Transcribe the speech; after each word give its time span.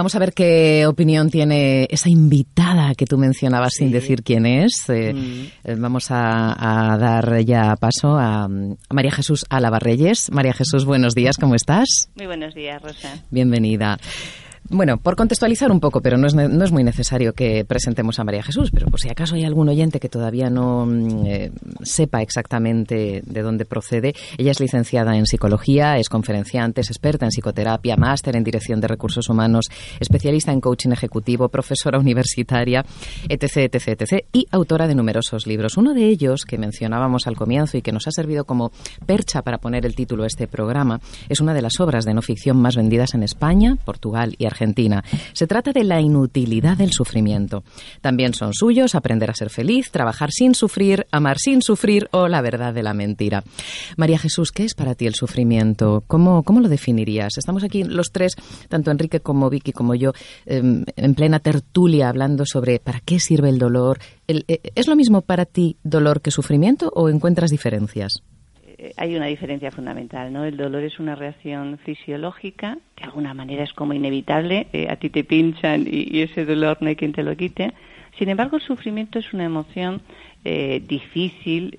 Vamos 0.00 0.14
a 0.14 0.20
ver 0.20 0.32
qué 0.32 0.86
opinión 0.86 1.28
tiene 1.28 1.88
esa 1.90 2.08
invitada 2.08 2.94
que 2.94 3.04
tú 3.04 3.18
mencionabas 3.18 3.72
sin 3.74 3.90
decir 3.90 4.22
quién 4.22 4.46
es. 4.46 4.88
Eh, 4.88 5.12
mm. 5.12 5.46
eh, 5.64 5.74
vamos 5.76 6.12
a, 6.12 6.96
dar 7.00 7.40
ya 7.40 7.74
paso 7.74 8.16
a, 8.16 8.44
a 8.44 8.48
María 8.94 9.10
Jesús 9.10 9.44
Alabarreyes. 9.50 10.30
María 10.30 10.52
Jesús, 10.52 10.84
buenos 10.84 11.16
días, 11.16 11.36
¿cómo 11.36 11.56
estás? 11.56 12.12
Muy 12.14 12.26
buenos 12.26 12.54
días, 12.54 12.80
Rosa. 12.80 13.24
Bienvenida. 13.32 13.98
Bueno, 14.70 14.98
por 14.98 15.16
contextualizar 15.16 15.72
un 15.72 15.80
poco, 15.80 16.02
pero 16.02 16.18
no 16.18 16.26
es, 16.26 16.34
no 16.34 16.62
es, 16.62 16.72
muy 16.72 16.84
necesario 16.84 17.32
que 17.32 17.64
presentemos 17.64 18.18
a 18.18 18.24
María 18.24 18.42
Jesús, 18.42 18.70
pero 18.70 18.88
por 18.88 19.00
si 19.00 19.08
acaso 19.08 19.34
hay 19.34 19.44
algún 19.44 19.70
oyente 19.70 19.98
que 19.98 20.10
todavía 20.10 20.50
no 20.50 20.84
mm, 20.84 21.26
eh, 21.26 21.50
sepa 21.82 22.20
exactamente 22.20 23.22
de 23.24 23.42
dónde 23.42 23.64
procede, 23.64 24.14
ella 24.36 24.50
es 24.50 24.60
licenciada 24.60 25.16
en 25.16 25.24
psicología, 25.24 25.96
es 25.96 26.10
conferenciante, 26.10 26.82
es 26.82 26.90
experta 26.90 27.24
en 27.24 27.30
psicoterapia, 27.30 27.96
máster 27.96 28.36
en 28.36 28.44
dirección 28.44 28.78
de 28.78 28.88
recursos 28.88 29.30
humanos, 29.30 29.70
especialista 30.00 30.52
en 30.52 30.60
coaching 30.60 30.90
ejecutivo, 30.90 31.48
profesora 31.48 31.98
universitaria, 31.98 32.84
etc., 33.26 33.72
etc., 33.72 33.88
etc., 34.02 34.26
y 34.34 34.46
autora 34.50 34.86
de 34.86 34.94
numerosos 34.94 35.46
libros. 35.46 35.78
Uno 35.78 35.94
de 35.94 36.08
ellos, 36.08 36.44
que 36.44 36.58
mencionábamos 36.58 37.26
al 37.26 37.36
comienzo 37.36 37.78
y 37.78 37.82
que 37.82 37.92
nos 37.92 38.06
ha 38.06 38.10
servido 38.10 38.44
como 38.44 38.70
percha 39.06 39.40
para 39.40 39.56
poner 39.56 39.86
el 39.86 39.94
título 39.94 40.24
a 40.24 40.26
este 40.26 40.46
programa, 40.46 41.00
es 41.30 41.40
una 41.40 41.54
de 41.54 41.62
las 41.62 41.80
obras 41.80 42.04
de 42.04 42.12
no 42.12 42.20
ficción 42.20 42.60
más 42.60 42.76
vendidas 42.76 43.14
en 43.14 43.22
España, 43.22 43.78
Portugal 43.82 44.34
y 44.36 44.44
Argentina 44.44 44.57
Argentina. 44.58 45.04
Se 45.32 45.46
trata 45.46 45.72
de 45.72 45.84
la 45.84 46.00
inutilidad 46.00 46.76
del 46.76 46.90
sufrimiento. 46.90 47.62
También 48.00 48.34
son 48.34 48.52
suyos 48.52 48.94
aprender 48.94 49.30
a 49.30 49.34
ser 49.34 49.50
feliz, 49.50 49.90
trabajar 49.90 50.30
sin 50.32 50.54
sufrir, 50.54 51.06
amar 51.12 51.38
sin 51.38 51.62
sufrir 51.62 52.08
o 52.10 52.26
la 52.26 52.40
verdad 52.40 52.74
de 52.74 52.82
la 52.82 52.92
mentira. 52.92 53.44
María 53.96 54.18
Jesús, 54.18 54.50
¿qué 54.50 54.64
es 54.64 54.74
para 54.74 54.94
ti 54.94 55.06
el 55.06 55.14
sufrimiento? 55.14 56.02
¿Cómo, 56.06 56.42
cómo 56.42 56.60
lo 56.60 56.68
definirías? 56.68 57.38
Estamos 57.38 57.62
aquí 57.62 57.84
los 57.84 58.10
tres, 58.10 58.34
tanto 58.68 58.90
Enrique 58.90 59.20
como 59.20 59.48
Vicky 59.48 59.72
como 59.72 59.94
yo, 59.94 60.12
em, 60.46 60.84
en 60.96 61.14
plena 61.14 61.38
tertulia 61.38 62.08
hablando 62.08 62.44
sobre 62.44 62.80
para 62.80 63.00
qué 63.00 63.20
sirve 63.20 63.48
el 63.48 63.58
dolor. 63.58 64.00
Eh, 64.26 64.60
¿Es 64.74 64.88
lo 64.88 64.96
mismo 64.96 65.22
para 65.22 65.46
ti 65.46 65.76
dolor 65.84 66.20
que 66.20 66.30
sufrimiento 66.30 66.90
o 66.94 67.08
encuentras 67.08 67.50
diferencias? 67.50 68.22
Eh, 68.78 68.92
hay 68.96 69.16
una 69.16 69.26
diferencia 69.26 69.72
fundamental, 69.72 70.32
¿no? 70.32 70.44
El 70.44 70.56
dolor 70.56 70.84
es 70.84 71.00
una 71.00 71.16
reacción 71.16 71.78
fisiológica, 71.78 72.78
de 72.96 73.04
alguna 73.04 73.34
manera 73.34 73.64
es 73.64 73.72
como 73.72 73.92
inevitable, 73.92 74.68
eh, 74.72 74.86
a 74.88 74.96
ti 74.96 75.10
te 75.10 75.24
pinchan 75.24 75.84
y, 75.90 76.20
ese 76.20 76.44
dolor 76.44 76.78
no 76.80 76.88
hay 76.88 76.94
quien 76.94 77.12
te 77.12 77.24
lo 77.24 77.36
quite. 77.36 77.72
Sin 78.18 78.28
embargo, 78.28 78.56
el 78.56 78.62
sufrimiento 78.62 79.18
es 79.18 79.32
una 79.32 79.44
emoción 79.44 80.00
eh, 80.44 80.80
difícil, 80.86 81.78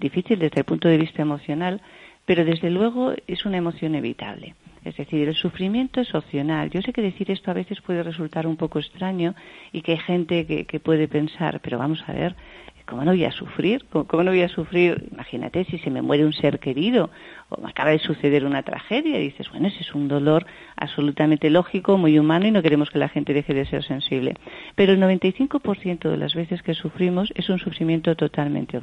difícil 0.00 0.38
desde 0.38 0.60
el 0.60 0.64
punto 0.64 0.88
de 0.88 0.98
vista 0.98 1.22
emocional, 1.22 1.80
pero 2.24 2.44
desde 2.44 2.70
luego 2.70 3.14
es 3.26 3.44
una 3.46 3.56
emoción 3.56 3.94
evitable. 3.94 4.54
Es 4.84 4.96
decir, 4.96 5.28
el 5.28 5.34
sufrimiento 5.34 6.00
es 6.00 6.14
opcional. 6.14 6.70
Yo 6.70 6.82
sé 6.82 6.92
que 6.92 7.02
decir 7.02 7.30
esto 7.30 7.50
a 7.50 7.54
veces 7.54 7.80
puede 7.80 8.04
resultar 8.04 8.46
un 8.46 8.56
poco 8.56 8.78
extraño 8.78 9.34
y 9.72 9.82
que 9.82 9.92
hay 9.92 9.98
gente 9.98 10.46
que 10.46 10.80
puede 10.80 11.08
pensar, 11.08 11.60
pero 11.60 11.78
vamos 11.78 12.04
a 12.06 12.12
ver, 12.12 12.36
¿cómo 12.86 13.04
no 13.04 13.10
voy 13.10 13.24
a 13.24 13.32
sufrir? 13.32 13.84
¿Cómo, 13.90 14.22
no 14.22 14.30
voy 14.30 14.42
a 14.42 14.48
sufrir? 14.48 15.08
Imagínate 15.12 15.64
si 15.64 15.78
se 15.78 15.90
me 15.90 16.02
muere 16.02 16.24
un 16.24 16.32
ser 16.32 16.58
querido 16.58 17.10
o 17.48 17.60
me 17.60 17.70
acaba 17.70 17.90
de 17.90 17.98
suceder 17.98 18.44
una 18.44 18.62
tragedia 18.62 19.18
y 19.18 19.24
dices, 19.24 19.50
bueno, 19.50 19.68
ese 19.68 19.80
es 19.80 19.94
un 19.94 20.08
dolor 20.08 20.46
absolutamente 20.76 21.50
lógico, 21.50 21.98
muy 21.98 22.18
humano 22.18 22.46
y 22.46 22.50
no 22.50 22.62
queremos 22.62 22.90
que 22.90 22.98
la 22.98 23.08
gente 23.08 23.34
deje 23.34 23.54
de 23.54 23.66
ser 23.66 23.82
sensible. 23.82 24.36
Pero 24.74 24.92
el 24.92 25.00
95% 25.00 26.08
de 26.08 26.16
las 26.16 26.34
veces 26.34 26.62
que 26.62 26.74
sufrimos 26.74 27.32
es 27.34 27.48
un 27.48 27.58
sufrimiento 27.58 28.14
totalmente 28.16 28.80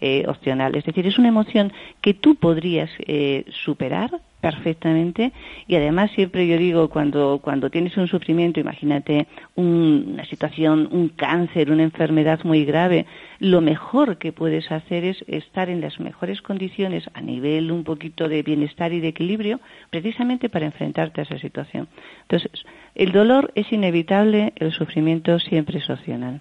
eh, 0.00 0.24
opcional, 0.28 0.76
es 0.76 0.84
decir, 0.84 1.06
es 1.06 1.18
una 1.18 1.28
emoción 1.28 1.72
que 2.00 2.14
tú 2.14 2.36
podrías 2.36 2.90
eh, 3.00 3.44
superar 3.64 4.20
perfectamente. 4.40 5.32
Y 5.66 5.76
además 5.76 6.10
siempre 6.12 6.46
yo 6.46 6.56
digo 6.56 6.88
cuando 6.88 7.40
cuando 7.42 7.70
tienes 7.70 7.96
un 7.96 8.08
sufrimiento 8.08 8.60
imagínate 8.60 9.26
una 9.54 10.24
situación 10.24 10.88
un 10.90 11.08
cáncer 11.08 11.70
una 11.70 11.82
enfermedad 11.82 12.40
muy 12.44 12.64
grave 12.64 13.06
lo 13.38 13.60
mejor 13.60 14.18
que 14.18 14.32
puedes 14.32 14.70
hacer 14.70 15.04
es 15.04 15.24
estar 15.26 15.68
en 15.68 15.80
las 15.80 16.00
mejores 16.00 16.42
condiciones 16.42 17.04
a 17.14 17.20
nivel 17.20 17.70
un 17.70 17.84
poquito 17.84 18.28
de 18.28 18.42
bienestar 18.42 18.92
y 18.92 19.00
de 19.00 19.08
equilibrio 19.08 19.60
precisamente 19.90 20.48
para 20.48 20.66
enfrentarte 20.66 21.20
a 21.20 21.24
esa 21.24 21.38
situación. 21.38 21.88
Entonces 22.22 22.64
el 22.94 23.12
dolor 23.12 23.52
es 23.54 23.72
inevitable 23.72 24.52
el 24.56 24.72
sufrimiento 24.72 25.38
siempre 25.38 25.78
es 25.78 25.88
opcional 25.90 26.40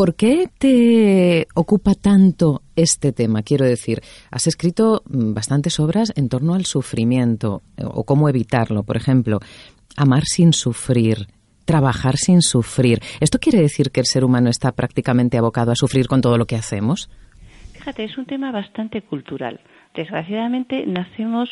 ¿Por 0.00 0.14
qué 0.14 0.48
te 0.58 1.46
ocupa 1.54 1.92
tanto 1.92 2.62
este 2.74 3.12
tema? 3.12 3.42
Quiero 3.42 3.66
decir, 3.66 4.00
has 4.30 4.46
escrito 4.46 5.02
mm, 5.04 5.34
bastantes 5.34 5.78
obras 5.78 6.10
en 6.16 6.30
torno 6.30 6.54
al 6.54 6.64
sufrimiento 6.64 7.60
eh, 7.76 7.82
o 7.84 8.04
cómo 8.04 8.30
evitarlo. 8.30 8.82
Por 8.82 8.96
ejemplo, 8.96 9.40
amar 9.98 10.22
sin 10.24 10.54
sufrir, 10.54 11.26
trabajar 11.66 12.16
sin 12.16 12.40
sufrir. 12.40 13.00
¿Esto 13.20 13.38
quiere 13.38 13.60
decir 13.60 13.90
que 13.90 14.00
el 14.00 14.06
ser 14.06 14.24
humano 14.24 14.48
está 14.48 14.72
prácticamente 14.72 15.36
abocado 15.36 15.70
a 15.70 15.76
sufrir 15.76 16.08
con 16.08 16.22
todo 16.22 16.38
lo 16.38 16.46
que 16.46 16.56
hacemos? 16.56 17.10
Fíjate, 17.74 18.04
es 18.04 18.16
un 18.16 18.24
tema 18.24 18.52
bastante 18.52 19.02
cultural. 19.02 19.60
Desgraciadamente 19.94 20.86
nacemos 20.86 21.50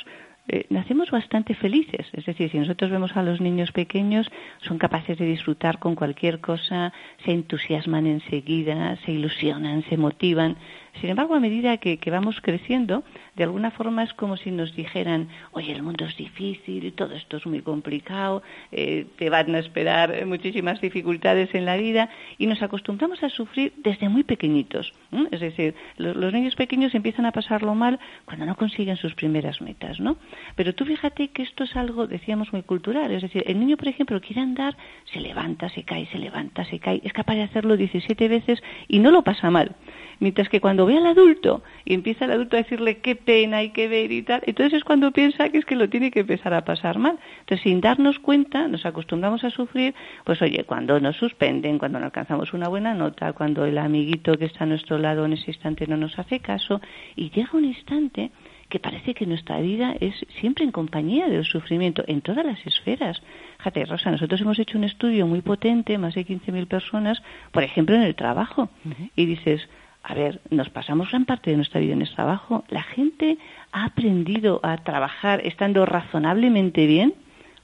eh, 0.49 0.67
nacemos 0.71 1.11
bastante 1.11 1.55
felices. 1.55 2.07
Es 2.13 2.25
decir, 2.25 2.51
si 2.51 2.59
nosotros 2.59 2.91
vemos 2.91 3.17
a 3.17 3.23
los 3.23 3.41
niños 3.41 3.71
pequeños, 3.73 4.31
son 4.63 4.79
capaces 4.79 5.19
de 5.19 5.27
disfrutar 5.27 5.79
con 5.79 5.95
cualquier 5.95 6.41
cosa, 6.41 6.93
se 7.25 7.33
entusiasman 7.33 8.07
enseguida, 8.07 8.97
se 9.05 9.13
ilusionan, 9.13 9.85
se 9.89 9.97
motivan. 9.97 10.57
Sin 11.01 11.11
embargo, 11.11 11.35
a 11.35 11.41
medida 11.41 11.77
que, 11.77 11.99
vamos 12.11 12.41
creciendo, 12.41 13.05
de 13.37 13.45
alguna 13.45 13.71
forma 13.71 14.03
es 14.03 14.13
como 14.15 14.37
si 14.37 14.51
nos 14.51 14.75
dijeran, 14.75 15.29
oye, 15.53 15.73
el 15.73 15.83
mundo 15.83 16.05
es 16.07 16.17
difícil, 16.17 16.93
todo 16.95 17.15
esto 17.15 17.37
es 17.37 17.47
muy 17.47 17.63
complicado, 17.63 18.43
eh, 18.73 19.07
te 19.17 19.31
van 19.31 19.55
a 19.55 19.59
esperar 19.59 20.27
muchísimas 20.27 20.81
dificultades 20.81 21.55
en 21.55 21.65
la 21.65 21.77
vida, 21.77 22.11
y 22.37 22.47
nos 22.47 22.63
acostumbramos 22.63 23.23
a 23.23 23.29
sufrir 23.29 23.73
desde 23.77 24.09
muy 24.09 24.25
pequeñitos. 24.25 24.93
Es 25.31 25.41
decir, 25.41 25.75
los, 25.97 26.33
niños 26.33 26.57
pequeños 26.57 26.95
empiezan 26.95 27.27
a 27.27 27.33
pasarlo 27.33 27.75
mal 27.75 27.99
cuando 28.25 28.47
no 28.47 28.57
consiguen 28.57 28.97
sus 28.97 29.15
primeras 29.15 29.61
metas, 29.61 30.01
¿no? 30.01 30.17
Pero 30.57 30.75
tú 30.75 30.85
fíjate 30.85 31.29
que 31.29 31.43
esto 31.43 31.65
es 31.65 31.77
algo, 31.77 32.07
decíamos, 32.07 32.53
muy 32.53 32.63
cultural. 32.63 33.11
Es 33.13 33.23
decir, 33.23 33.45
el 33.47 33.61
niño, 33.61 33.77
por 33.77 33.89
ejemplo, 33.89 34.21
quiere 34.21 34.41
andar, 34.41 34.77
se 35.13 35.21
levanta, 35.21 35.69
se 35.71 35.85
cae, 35.85 36.07
se 36.07 36.19
levanta, 36.19 36.65
se 36.65 36.79
cae, 36.79 37.01
es 37.05 37.13
capaz 37.13 37.35
de 37.35 37.43
hacerlo 37.43 37.77
17 37.77 38.29
veces 38.29 38.63
y 38.89 38.99
no 38.99 39.11
lo 39.11 39.23
pasa 39.23 39.51
mal. 39.51 39.77
Mientras 40.21 40.49
que 40.49 40.61
cuando 40.61 40.87
ve 40.87 40.97
al 40.97 41.07
adulto 41.07 41.63
y 41.85 41.95
empieza 41.95 42.25
el 42.25 42.33
adulto 42.33 42.57
a 42.57 42.63
decirle 42.63 42.99
qué 42.99 43.15
pena 43.15 43.59
hay 43.59 43.71
que 43.71 43.89
ver 43.89 44.11
y 44.11 44.23
tal, 44.23 44.43
entonces 44.47 44.79
es 44.79 44.85
cuando 44.85 45.13
piensa 45.13 45.49
que 45.49 45.59
es 45.59 45.65
que 45.65 45.77
lo 45.77 45.89
tiene 45.89 46.11
que 46.11 46.21
empezar 46.21 46.55
a 46.55 46.65
pasar 46.65 46.99
mal. 46.99 47.19
Entonces, 47.41 47.63
sin 47.63 47.81
darnos 47.81 48.19
cuenta, 48.19 48.67
nos 48.69 48.85
acostumbramos 48.85 49.45
a 49.45 49.51
sufrir, 49.51 49.95
pues 50.25 50.43
oye, 50.43 50.65
cuando 50.65 50.99
nos 51.01 51.17
suspenden, 51.17 51.79
cuando 51.79 52.01
no 52.01 52.07
alcanzamos 52.07 52.53
una 52.53 52.69
buena 52.69 52.95
nota, 52.95 53.33
cuando 53.33 53.65
el 53.65 53.79
amiguito 53.79 54.37
que 54.37 54.47
está 54.47 54.65
a 54.65 54.67
nuestro 54.67 54.99
lado 54.99 55.25
en 55.25 55.35
ese 55.35 55.51
instante 55.53 55.87
no 55.87 55.97
nos 55.97 56.19
hace 56.19 56.41
caso, 56.41 56.81
y 57.15 57.31
llega 57.31 57.51
un 57.53 57.65
instante 57.65 58.31
que 58.69 58.81
parece 58.81 59.15
que 59.15 59.25
nuestra 59.25 59.61
vida 59.61 59.95
es 59.99 60.15
siempre 60.41 60.65
en 60.65 60.73
compañía 60.73 61.29
del 61.29 61.45
sufrimiento, 61.45 62.05
en 62.07 62.21
todas 62.21 62.45
las 62.45 62.65
esferas. 62.67 63.23
Fíjate, 63.59 63.85
Rosa, 63.87 64.11
nosotros 64.11 64.41
hemos 64.41 64.59
hecho 64.59 64.77
un 64.77 64.85
estudio 64.85 65.27
muy 65.27 65.41
potente, 65.41 65.97
más 65.97 66.15
de 66.15 66.27
15.000 66.27 66.67
personas, 66.67 67.23
por 67.51 67.63
ejemplo, 67.63 67.95
en 67.97 68.03
el 68.03 68.15
trabajo, 68.15 68.69
y 69.17 69.25
dices, 69.25 69.67
a 70.03 70.15
ver, 70.15 70.41
nos 70.51 70.71
pasamos 70.71 71.11
gran 71.11 71.25
parte 71.25 71.51
de 71.51 71.57
nuestra 71.57 71.81
vida 71.81 71.93
en 71.93 72.03
el 72.03 72.15
trabajo. 72.15 72.65
La 72.69 72.83
gente 72.83 73.39
ha 73.73 73.85
aprendido 73.85 74.61
a 74.63 74.79
trabajar 74.79 75.41
estando 75.45 75.85
razonablemente 75.85 76.87
bien. 76.87 77.15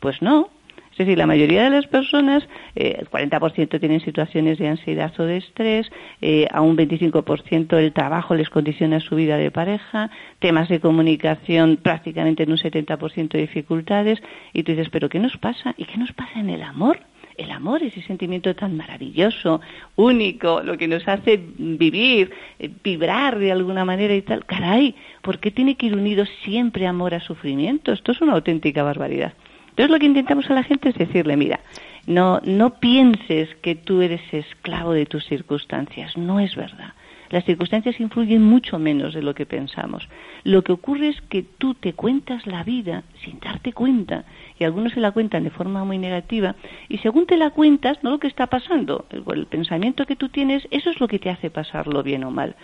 Pues 0.00 0.21
no. 0.21 0.50
Es 0.95 0.99
decir, 0.99 1.19
la 1.19 1.27
mayoría 1.27 1.65
de 1.65 1.71
las 1.71 1.89
personas, 1.89 2.47
eh, 2.77 2.99
el 3.00 3.11
40% 3.11 3.81
tienen 3.81 3.99
situaciones 4.00 4.59
de 4.59 4.69
ansiedad 4.69 5.12
o 5.19 5.25
de 5.25 5.39
estrés, 5.39 5.91
eh, 6.21 6.47
a 6.53 6.61
un 6.61 6.77
25% 6.77 7.77
el 7.78 7.93
trabajo 7.93 8.37
les 8.37 8.49
condiciona 8.49 9.01
su 9.01 9.16
vida 9.16 9.37
de 9.37 9.51
pareja, 9.51 10.11
temas 10.39 10.69
de 10.69 10.78
comunicación 10.78 11.78
prácticamente 11.83 12.45
en 12.45 12.53
un 12.53 12.59
70% 12.59 13.31
de 13.31 13.41
dificultades, 13.41 14.22
y 14.53 14.62
tú 14.62 14.71
dices, 14.71 14.89
¿pero 14.89 15.09
qué 15.09 15.19
nos 15.19 15.37
pasa? 15.37 15.75
¿Y 15.77 15.84
qué 15.87 15.99
nos 15.99 16.12
pasa 16.12 16.39
en 16.39 16.51
el 16.51 16.62
amor? 16.62 17.01
El 17.36 17.51
amor, 17.51 17.83
ese 17.83 18.03
sentimiento 18.03 18.54
tan 18.54 18.77
maravilloso, 18.77 19.60
único, 19.97 20.63
lo 20.63 20.77
que 20.77 20.89
nos 20.89 21.07
hace 21.09 21.41
vivir, 21.59 22.31
eh, 22.59 22.71
vibrar 22.83 23.39
de 23.39 23.53
alguna 23.53 23.84
manera 23.84 24.15
y 24.15 24.22
tal. 24.22 24.45
Caray, 24.45 24.95
¿por 25.22 25.39
qué 25.39 25.51
tiene 25.51 25.77
que 25.77 25.86
ir 25.86 25.95
unido 25.95 26.25
siempre 26.45 26.86
amor 26.86 27.15
a 27.15 27.21
sufrimiento? 27.21 27.92
Esto 27.92 28.13
es 28.13 28.21
una 28.21 28.34
auténtica 28.34 28.83
barbaridad. 28.83 29.34
Entonces 29.71 29.91
lo 29.91 29.98
que 29.98 30.07
intentamos 30.07 30.48
a 30.51 30.54
la 30.54 30.63
gente 30.63 30.91
es 30.91 30.95
decirle, 30.95 31.36
mira, 31.36 31.60
no, 32.07 32.41
no 32.45 32.78
pienses 32.78 33.54
que 33.57 33.75
tú 33.75 34.03
eres 34.03 34.22
esclavo 34.33 34.92
de 34.92 35.07
tus 35.07 35.25
circunstancias, 35.27 36.16
no 36.16 36.39
es 36.39 36.54
verdad. 36.54 36.92
Las 37.34 37.47
circunstancias 37.47 37.98
influyen 37.98 38.45
mucho 38.45 38.78
menos 38.78 39.13
de 39.13 39.21
lo 39.21 39.34
que 39.34 39.45
pensamos. 39.45 40.09
Lo 40.45 40.63
que 40.63 40.71
ocurre 40.71 41.09
es 41.09 41.21
que 41.22 41.42
tú 41.42 41.75
te 41.75 41.92
cuentas 41.92 42.47
la 42.47 42.63
vida 42.63 43.03
sin 43.25 43.41
darte 43.41 43.72
cuenta 43.72 44.25
y 44.57 44.63
algunos 44.63 44.92
se 44.92 45.01
la 45.01 45.10
cuentan 45.10 45.42
de 45.42 45.51
forma 45.51 45.83
muy 45.83 45.98
negativa 45.98 46.54
y 46.89 46.98
según 46.98 47.27
te 47.27 47.36
la 47.36 47.51
cuentas, 47.51 47.98
no 48.04 48.10
lo 48.10 48.21
que 48.21 48.28
está 48.28 48.47
pasando, 48.47 49.07
el, 49.10 49.47
pensamiento 49.47 50.07
que 50.07 50.15
tú 50.15 50.28
tienes, 50.28 50.69
eso 50.71 50.91
es 50.91 51.01
lo 51.01 51.09
que 51.09 51.19
te 51.19 51.28
hace 51.28 51.51
pasarlo 51.51 52.04
bien 52.04 52.22
o 52.22 52.31
mal. 52.31 52.54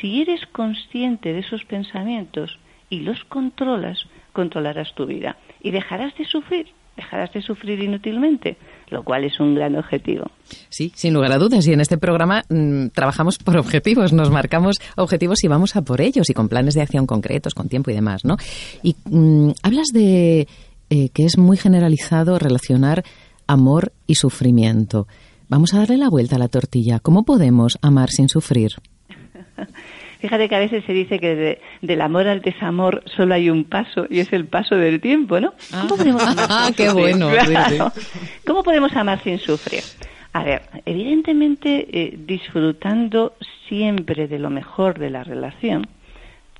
Si 0.00 0.22
eres 0.22 0.46
consciente 0.46 1.34
de 1.34 1.40
esos 1.40 1.66
pensamientos 1.66 2.58
y 2.88 3.00
los 3.00 3.22
controlas, 3.24 4.06
controlarás 4.32 4.94
tu 4.94 5.04
vida 5.04 5.36
y 5.60 5.72
dejarás 5.72 6.16
de 6.16 6.24
sufrir 6.24 6.68
dejarás 6.96 7.32
de 7.32 7.42
sufrir 7.42 7.82
inútilmente, 7.82 8.56
lo 8.88 9.02
cual 9.02 9.24
es 9.24 9.40
un 9.40 9.54
gran 9.54 9.76
objetivo. 9.76 10.30
Sí, 10.68 10.92
sin 10.94 11.14
lugar 11.14 11.32
a 11.32 11.38
dudas. 11.38 11.66
Y 11.66 11.72
en 11.72 11.80
este 11.80 11.98
programa 11.98 12.44
mm, 12.48 12.88
trabajamos 12.88 13.38
por 13.38 13.56
objetivos, 13.56 14.12
nos 14.12 14.30
marcamos 14.30 14.76
objetivos 14.96 15.42
y 15.44 15.48
vamos 15.48 15.76
a 15.76 15.82
por 15.82 16.00
ellos 16.00 16.30
y 16.30 16.34
con 16.34 16.48
planes 16.48 16.74
de 16.74 16.82
acción 16.82 17.06
concretos, 17.06 17.54
con 17.54 17.68
tiempo 17.68 17.90
y 17.90 17.94
demás, 17.94 18.24
¿no? 18.24 18.36
Y 18.82 18.96
mm, 19.04 19.50
hablas 19.62 19.88
de 19.92 20.46
eh, 20.88 21.08
que 21.10 21.24
es 21.24 21.36
muy 21.36 21.56
generalizado 21.56 22.38
relacionar 22.38 23.04
amor 23.46 23.92
y 24.06 24.14
sufrimiento. 24.16 25.06
Vamos 25.48 25.74
a 25.74 25.78
darle 25.78 25.96
la 25.96 26.08
vuelta 26.08 26.36
a 26.36 26.38
la 26.38 26.48
tortilla. 26.48 27.00
¿Cómo 27.00 27.24
podemos 27.24 27.78
amar 27.82 28.10
sin 28.10 28.28
sufrir? 28.28 28.72
Fíjate 30.26 30.48
que 30.48 30.56
a 30.56 30.58
veces 30.58 30.84
se 30.84 30.92
dice 30.92 31.20
que 31.20 31.60
del 31.82 32.00
amor 32.00 32.26
al 32.26 32.40
desamor 32.40 33.00
solo 33.06 33.32
hay 33.32 33.48
un 33.48 33.62
paso 33.62 34.08
y 34.10 34.18
es 34.18 34.32
el 34.32 34.46
paso 34.46 34.74
del 34.74 35.00
tiempo, 35.00 35.38
¿no? 35.38 35.52
¿Cómo 35.70 35.94
ah. 35.94 35.96
podemos 35.96 36.26
amar 36.26 36.64
sin 36.66 36.74
¡Qué 36.74 36.90
bueno! 36.90 37.30
¿Cómo 38.44 38.64
podemos 38.64 38.96
amar 38.96 39.22
sin 39.22 39.38
sufrir? 39.38 39.84
A 40.32 40.42
ver, 40.42 40.62
evidentemente 40.84 41.86
eh, 41.92 42.18
disfrutando 42.18 43.34
siempre 43.68 44.26
de 44.26 44.40
lo 44.40 44.50
mejor 44.50 44.98
de 44.98 45.10
la 45.10 45.22
relación, 45.22 45.86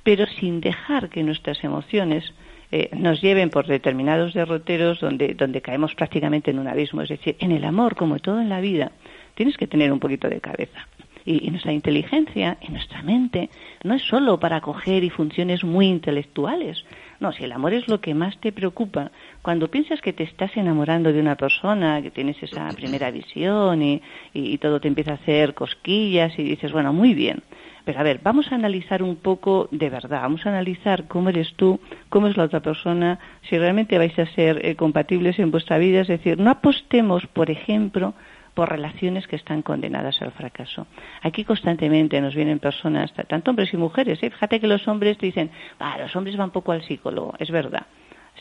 pero 0.01 0.25
sin 0.39 0.61
dejar 0.61 1.09
que 1.09 1.23
nuestras 1.23 1.61
emociones 1.65 2.33
eh, 2.71 2.89
nos 2.95 3.21
lleven 3.21 3.49
por 3.49 3.67
determinados 3.67 4.33
derroteros 4.33 5.01
donde, 5.01 5.33
donde 5.33 5.61
caemos 5.61 5.93
prácticamente 5.93 6.51
en 6.51 6.59
un 6.59 6.69
abismo. 6.69 7.01
Es 7.01 7.09
decir, 7.09 7.35
en 7.39 7.51
el 7.51 7.65
amor, 7.65 7.97
como 7.97 8.19
todo 8.19 8.39
en 8.39 8.47
la 8.47 8.61
vida, 8.61 8.93
tienes 9.35 9.57
que 9.57 9.67
tener 9.67 9.91
un 9.91 9.99
poquito 9.99 10.29
de 10.29 10.39
cabeza. 10.39 10.87
Y, 11.29 11.51
nuestra 11.51 11.73
inteligencia, 11.73 12.57
y 12.61 12.71
nuestra 12.71 13.01
mente, 13.01 13.49
no 13.83 13.95
es 13.95 14.01
solo 14.03 14.39
para 14.39 14.61
coger 14.61 15.03
y 15.03 15.09
funciones 15.09 15.61
muy 15.61 15.87
intelectuales. 15.87 16.85
No, 17.19 17.33
si 17.33 17.43
el 17.43 17.51
amor 17.51 17.73
es 17.73 17.89
lo 17.89 17.99
que 17.99 18.13
más 18.13 18.37
te 18.39 18.53
preocupa, 18.53 19.11
cuando 19.41 19.69
piensas 19.69 19.99
que 19.99 20.13
te 20.13 20.23
estás 20.23 20.55
enamorando 20.55 21.11
de 21.11 21.19
una 21.19 21.35
persona, 21.35 22.01
que 22.01 22.11
tienes 22.11 22.41
esa 22.41 22.69
primera 22.69 23.11
visión 23.11 23.83
y, 23.83 24.01
y 24.33 24.57
todo 24.59 24.79
te 24.79 24.87
empieza 24.87 25.11
a 25.11 25.15
hacer 25.15 25.53
cosquillas 25.53 26.31
y 26.39 26.43
dices, 26.43 26.71
bueno, 26.71 26.93
muy 26.93 27.13
bien, 27.13 27.43
pero 27.87 28.01
a 28.01 28.03
ver, 28.03 28.19
vamos 28.21 28.51
a 28.51 28.55
analizar 28.55 29.01
un 29.01 29.15
poco 29.15 29.69
de 29.71 29.89
verdad, 29.89 30.19
vamos 30.21 30.45
a 30.45 30.49
analizar 30.49 31.07
cómo 31.07 31.29
eres 31.29 31.53
tú, 31.55 31.79
cómo 32.09 32.27
es 32.27 32.35
la 32.35 32.43
otra 32.43 32.59
persona, 32.59 33.17
si 33.49 33.57
realmente 33.57 33.97
vais 33.97 34.19
a 34.19 34.25
ser 34.25 34.65
eh, 34.65 34.75
compatibles 34.75 35.39
en 35.39 35.51
vuestra 35.51 35.77
vida, 35.77 36.01
es 36.01 36.09
decir, 36.09 36.37
no 36.37 36.51
apostemos, 36.51 37.25
por 37.27 37.49
ejemplo, 37.49 38.13
por 38.57 38.69
relaciones 38.69 39.27
que 39.27 39.35
están 39.35 39.61
condenadas 39.61 40.19
al 40.23 40.31
fracaso. 40.31 40.87
Aquí 41.21 41.43
constantemente 41.43 42.19
nos 42.19 42.33
vienen 42.33 42.57
personas, 42.57 43.13
tanto 43.27 43.51
hombres 43.51 43.71
y 43.71 43.77
mujeres, 43.77 44.17
¿eh? 44.23 44.31
fíjate 44.31 44.59
que 44.59 44.65
los 44.65 44.87
hombres 44.87 45.19
te 45.19 45.27
dicen, 45.27 45.51
ah, 45.77 45.99
los 45.99 46.15
hombres 46.15 46.35
van 46.37 46.49
poco 46.49 46.71
al 46.71 46.81
psicólogo, 46.81 47.35
es 47.37 47.51
verdad. 47.51 47.85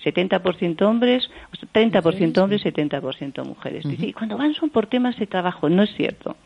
70% 0.02 0.80
hombres, 0.86 1.28
30% 1.74 2.38
hombres, 2.38 2.64
70% 2.64 3.44
mujeres. 3.44 3.84
Y 3.84 4.14
cuando 4.14 4.38
van 4.38 4.54
son 4.54 4.70
por 4.70 4.86
temas 4.86 5.18
de 5.18 5.26
trabajo, 5.26 5.68
no 5.68 5.82
es 5.82 5.94
cierto. 5.94 6.38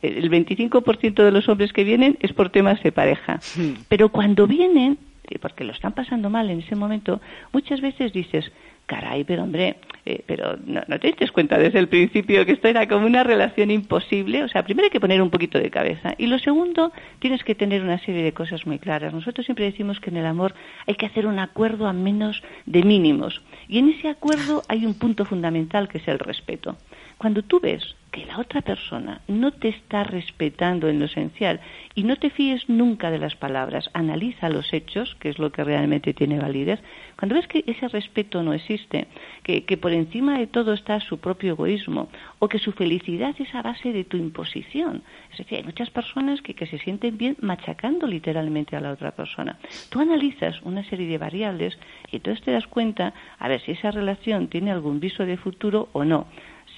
El 0.00 0.30
25% 0.30 1.22
de 1.22 1.30
los 1.30 1.50
hombres 1.50 1.74
que 1.74 1.84
vienen 1.84 2.16
es 2.20 2.32
por 2.32 2.48
temas 2.48 2.82
de 2.82 2.92
pareja. 2.92 3.40
Pero 3.88 4.08
cuando 4.08 4.46
vienen, 4.46 4.96
porque 5.38 5.64
lo 5.64 5.72
están 5.72 5.92
pasando 5.92 6.30
mal 6.30 6.48
en 6.48 6.60
ese 6.60 6.76
momento, 6.76 7.20
muchas 7.52 7.82
veces 7.82 8.14
dices, 8.14 8.50
caray, 8.88 9.22
pero 9.22 9.44
hombre, 9.44 9.76
eh, 10.06 10.22
pero 10.26 10.56
no, 10.64 10.82
te 10.98 11.06
diste 11.06 11.28
cuenta 11.28 11.58
desde 11.58 11.78
el 11.78 11.88
principio 11.88 12.44
que 12.46 12.52
esto 12.52 12.66
era 12.66 12.88
como 12.88 13.06
una 13.06 13.22
relación 13.22 13.70
imposible. 13.70 14.42
O 14.42 14.48
sea, 14.48 14.64
primero 14.64 14.86
hay 14.86 14.90
que 14.90 14.98
poner 14.98 15.22
un 15.22 15.30
poquito 15.30 15.58
de 15.58 15.70
cabeza. 15.70 16.14
Y 16.18 16.26
lo 16.26 16.38
segundo, 16.38 16.90
tienes 17.20 17.44
que 17.44 17.54
tener 17.54 17.82
una 17.82 17.98
serie 17.98 18.24
de 18.24 18.32
cosas 18.32 18.66
muy 18.66 18.78
claras. 18.78 19.12
Nosotros 19.12 19.44
siempre 19.46 19.66
decimos 19.66 20.00
que 20.00 20.10
en 20.10 20.16
el 20.16 20.26
amor 20.26 20.54
hay 20.86 20.94
que 20.94 21.06
hacer 21.06 21.26
un 21.26 21.38
acuerdo 21.38 21.86
a 21.86 21.92
menos 21.92 22.42
de 22.64 22.82
mínimos. 22.82 23.42
Y 23.68 23.78
en 23.78 23.90
ese 23.90 24.08
acuerdo 24.08 24.62
hay 24.68 24.86
un 24.86 24.94
punto 24.94 25.26
fundamental 25.26 25.88
que 25.88 25.98
es 25.98 26.08
el 26.08 26.18
respeto. 26.18 26.76
Cuando 27.18 27.42
tú 27.42 27.58
ves 27.58 27.96
que 28.12 28.24
la 28.24 28.38
otra 28.38 28.62
persona 28.62 29.20
no 29.26 29.50
te 29.50 29.68
está 29.68 30.04
respetando 30.04 30.88
en 30.88 31.00
lo 31.00 31.06
esencial 31.06 31.60
y 31.96 32.04
no 32.04 32.16
te 32.16 32.30
fíes 32.30 32.68
nunca 32.68 33.10
de 33.10 33.18
las 33.18 33.34
palabras, 33.34 33.90
analiza 33.92 34.48
los 34.48 34.72
hechos, 34.72 35.16
que 35.16 35.28
es 35.28 35.38
lo 35.38 35.50
que 35.50 35.64
realmente 35.64 36.14
tiene 36.14 36.38
validez, 36.38 36.80
cuando 37.18 37.34
ves 37.34 37.48
que 37.48 37.64
ese 37.66 37.88
respeto 37.88 38.42
no 38.42 38.52
existe, 38.52 39.08
que, 39.42 39.76
por 39.76 39.92
encima 39.92 40.38
de 40.38 40.46
todo 40.46 40.72
está 40.72 41.00
su 41.00 41.18
propio 41.18 41.52
egoísmo 41.52 42.08
o 42.38 42.48
que 42.48 42.60
su 42.60 42.72
felicidad 42.72 43.34
es 43.38 43.52
a 43.54 43.62
base 43.62 43.92
de 43.92 44.04
tu 44.04 44.16
imposición, 44.16 45.02
es 45.32 45.38
decir, 45.38 45.58
hay 45.58 45.64
muchas 45.64 45.90
personas 45.90 46.40
que, 46.40 46.54
que 46.54 46.66
se 46.66 46.78
sienten 46.78 47.18
bien 47.18 47.36
machacando 47.40 48.06
literalmente 48.06 48.76
a 48.76 48.80
la 48.80 48.92
otra 48.92 49.10
persona. 49.10 49.58
Tú 49.90 50.00
analizas 50.00 50.62
una 50.62 50.84
serie 50.84 51.08
de 51.08 51.18
variables 51.18 51.78
y 52.12 52.16
entonces 52.16 52.44
te 52.44 52.52
das 52.52 52.68
cuenta 52.68 53.12
a 53.38 53.48
ver 53.48 53.60
si 53.60 53.72
esa 53.72 53.90
relación 53.90 54.46
tiene 54.48 54.70
algún 54.70 55.00
viso 55.00 55.26
de 55.26 55.36
futuro 55.36 55.88
o 55.92 56.04
no 56.04 56.26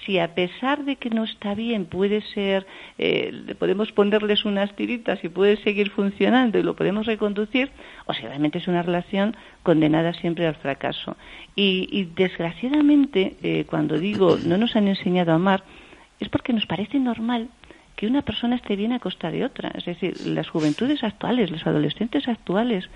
si 0.05 0.19
a 0.19 0.35
pesar 0.35 0.85
de 0.85 0.97
que 0.97 1.11
no 1.11 1.25
está 1.25 1.55
bien 1.55 1.85
puede 1.85 2.23
ser, 2.23 2.67
eh, 2.99 3.55
podemos 3.59 3.93
ponerles 3.93 4.45
unas 4.45 4.75
tiritas 4.75 5.23
y 5.25 5.29
puede 5.29 5.57
seguir 5.59 5.91
funcionando 5.91 6.59
y 6.59 6.63
lo 6.63 6.77
podemos 6.77 7.07
reconducir, 7.07 7.71
o 8.07 8.15
si 8.15 8.23
realmente 8.23 8.59
es 8.59 8.69
una 8.69 8.83
relación 8.83 9.37
condenada 9.63 10.13
siempre 10.15 10.47
al 10.47 10.55
fracaso. 10.55 11.17
Y, 11.55 12.09
desgraciadamente, 12.17 13.37
eh, 13.43 13.65
cuando 13.69 13.99
digo 13.99 14.39
no 14.45 14.57
nos 14.57 14.77
han 14.77 14.89
enseñado 14.89 15.33
a 15.33 15.37
amar, 15.37 15.65
es 16.19 16.29
porque 16.29 16.53
nos 16.53 16.67
parece 16.67 16.99
normal 16.99 17.49
que 17.97 18.07
una 18.07 18.23
persona 18.23 18.57
esté 18.57 18.77
bien 18.77 18.93
a 18.93 18.99
costa 18.99 19.31
de 19.31 19.45
otra. 19.45 19.73
Es 19.75 19.85
decir, 19.85 20.27
las 20.27 20.49
juventudes 20.49 21.05
actuales, 21.05 21.51
los 21.51 21.67
adolescentes 21.67 22.29
actuales, 22.29 22.89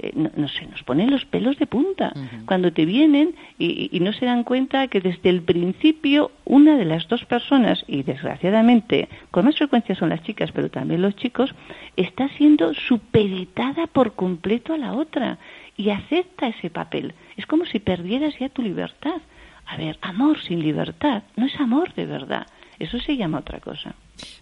eh, 0.00 0.12
no, 0.14 0.48
sé, 0.48 0.66
nos 0.66 0.82
ponen 0.84 1.10
los 1.10 1.24
pelos 1.24 1.58
de 1.58 1.66
punta 1.66 2.12
cuando 2.46 2.72
te 2.72 2.84
vienen 2.84 3.34
y, 3.58 3.98
no 4.00 4.12
se 4.12 4.26
dan 4.26 4.44
cuenta 4.44 4.86
que 4.86 5.00
desde 5.00 5.28
el 5.28 5.42
principio 5.42 6.30
una 6.44 6.76
de 6.76 6.84
las 6.84 7.08
dos 7.08 7.24
personas, 7.24 7.84
y 7.88 8.04
desgraciadamente 8.04 9.08
con 9.32 9.44
más 9.44 9.56
frecuencia 9.56 9.96
son 9.96 10.10
las 10.10 10.22
chicas, 10.22 10.52
pero 10.52 10.70
también 10.70 11.02
los 11.02 11.16
chicos, 11.16 11.52
está 11.96 12.28
siendo 12.36 12.74
supeditada 12.74 13.88
por 13.88 14.14
completo 14.14 14.72
a 14.72 14.78
la 14.78 14.92
otra 14.92 15.38
y 15.76 15.90
acepta 15.90 16.46
ese 16.46 16.70
papel. 16.70 17.14
Es 17.36 17.46
como 17.46 17.66
si 17.66 17.80
perdieras 17.80 18.38
ya 18.38 18.48
tu 18.48 18.62
libertad. 18.62 19.20
A 19.66 19.76
ver, 19.76 19.98
amor 20.00 20.38
sin 20.40 20.60
libertad 20.60 21.24
no 21.36 21.46
es 21.46 21.60
amor 21.60 21.92
de 21.94 22.06
verdad. 22.06 22.46
Eso 22.78 23.00
se 23.00 23.16
llama 23.16 23.38
otra 23.38 23.58
cosa. 23.60 23.94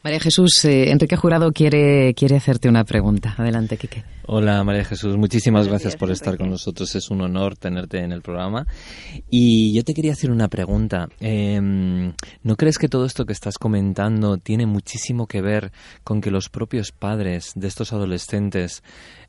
María 0.03 0.21
Jesús, 0.21 0.65
eh, 0.65 0.91
Enrique 0.91 1.17
Jurado 1.17 1.53
quiere, 1.53 2.15
quiere 2.15 2.37
hacerte 2.37 2.69
una 2.69 2.85
pregunta. 2.85 3.35
Adelante, 3.37 3.77
Quique. 3.77 4.05
Hola, 4.27 4.63
María 4.65 4.85
Jesús. 4.85 5.17
Muchísimas 5.17 5.69
gracias 5.69 5.97
por 5.97 6.11
estar 6.11 6.37
con 6.37 6.51
nosotros. 6.51 6.95
Es 6.97 7.11
un 7.11 7.21
honor 7.21 7.57
tenerte 7.57 7.99
en 7.99 8.13
el 8.13 8.23
programa. 8.23 8.67
Y 9.31 9.73
yo 9.73 9.85
te 9.85 9.95
quería 9.95 10.13
hacer 10.13 10.31
una 10.31 10.49
pregunta. 10.49 11.09
Em, 11.21 12.13
¿No 12.43 12.57
crees 12.57 12.79
que 12.79 12.89
todo 12.89 13.07
esto 13.07 13.25
que 13.25 13.33
estás 13.33 13.59
comentando 13.59 14.37
tiene 14.39 14.67
muchísimo 14.67 15.27
que 15.27 15.43
ver 15.43 15.71
con 16.03 16.21
que 16.21 16.31
los 16.33 16.49
propios 16.49 16.91
padres 16.91 17.53
de 17.55 17.69
estos 17.69 17.93
adolescentes 17.93 18.83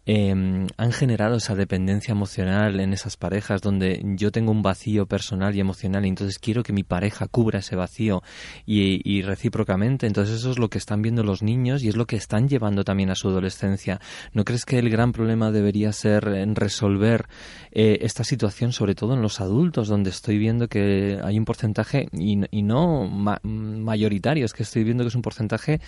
Em, 0.09 0.67
han 0.77 0.93
generado 0.93 1.35
esa 1.35 1.53
dependencia 1.53 2.13
emocional 2.13 2.79
en 2.79 2.93
esas 2.93 3.17
parejas 3.17 3.61
donde 3.61 4.01
yo 4.15 4.31
tengo 4.31 4.53
un 4.53 4.61
vacío 4.61 5.05
personal 5.05 5.53
y 5.53 5.59
emocional 5.59 6.05
y 6.05 6.07
entonces 6.07 6.39
quiero 6.39 6.63
que 6.63 6.71
mi 6.71 6.83
pareja 6.83 7.27
cubra 7.27 7.59
ese 7.59 7.75
vacío 7.75 8.23
y, 8.65 9.21
recíprocamente. 9.23 10.07
Entonces 10.07 10.36
eso 10.39 10.51
es 10.51 10.59
lo 10.59 10.69
que 10.69 10.77
están 10.77 11.01
viendo 11.01 11.23
los 11.23 11.41
niños 11.41 11.83
y 11.83 11.89
es 11.89 11.95
lo 11.95 12.05
que 12.05 12.15
están 12.15 12.47
llevando 12.47 12.83
también 12.83 13.09
a 13.09 13.15
su 13.15 13.27
adolescencia. 13.29 13.99
¿No 14.33 14.43
crees 14.43 14.65
que 14.65 14.79
el 14.79 14.89
gran 14.89 15.11
problema 15.11 15.51
debería 15.51 15.91
ser 15.93 16.27
en 16.29 16.55
resolver 16.55 17.25
eh, 17.71 17.99
esta 18.01 18.23
situación, 18.23 18.71
sobre 18.71 18.95
todo 18.95 19.13
en 19.13 19.21
los 19.21 19.41
adultos, 19.41 19.87
donde 19.87 20.09
estoy 20.09 20.37
viendo 20.37 20.67
que 20.67 21.19
hay 21.23 21.37
un 21.37 21.45
porcentaje 21.45 22.07
y, 22.11 22.37
no 22.63 23.07
mayoritario, 23.43 24.45
es 24.45 24.53
que 24.53 24.63
estoy 24.63 24.83
viendo 24.83 25.03
que 25.03 25.09
es 25.09 25.15
un 25.15 25.21
porcentaje 25.21 25.79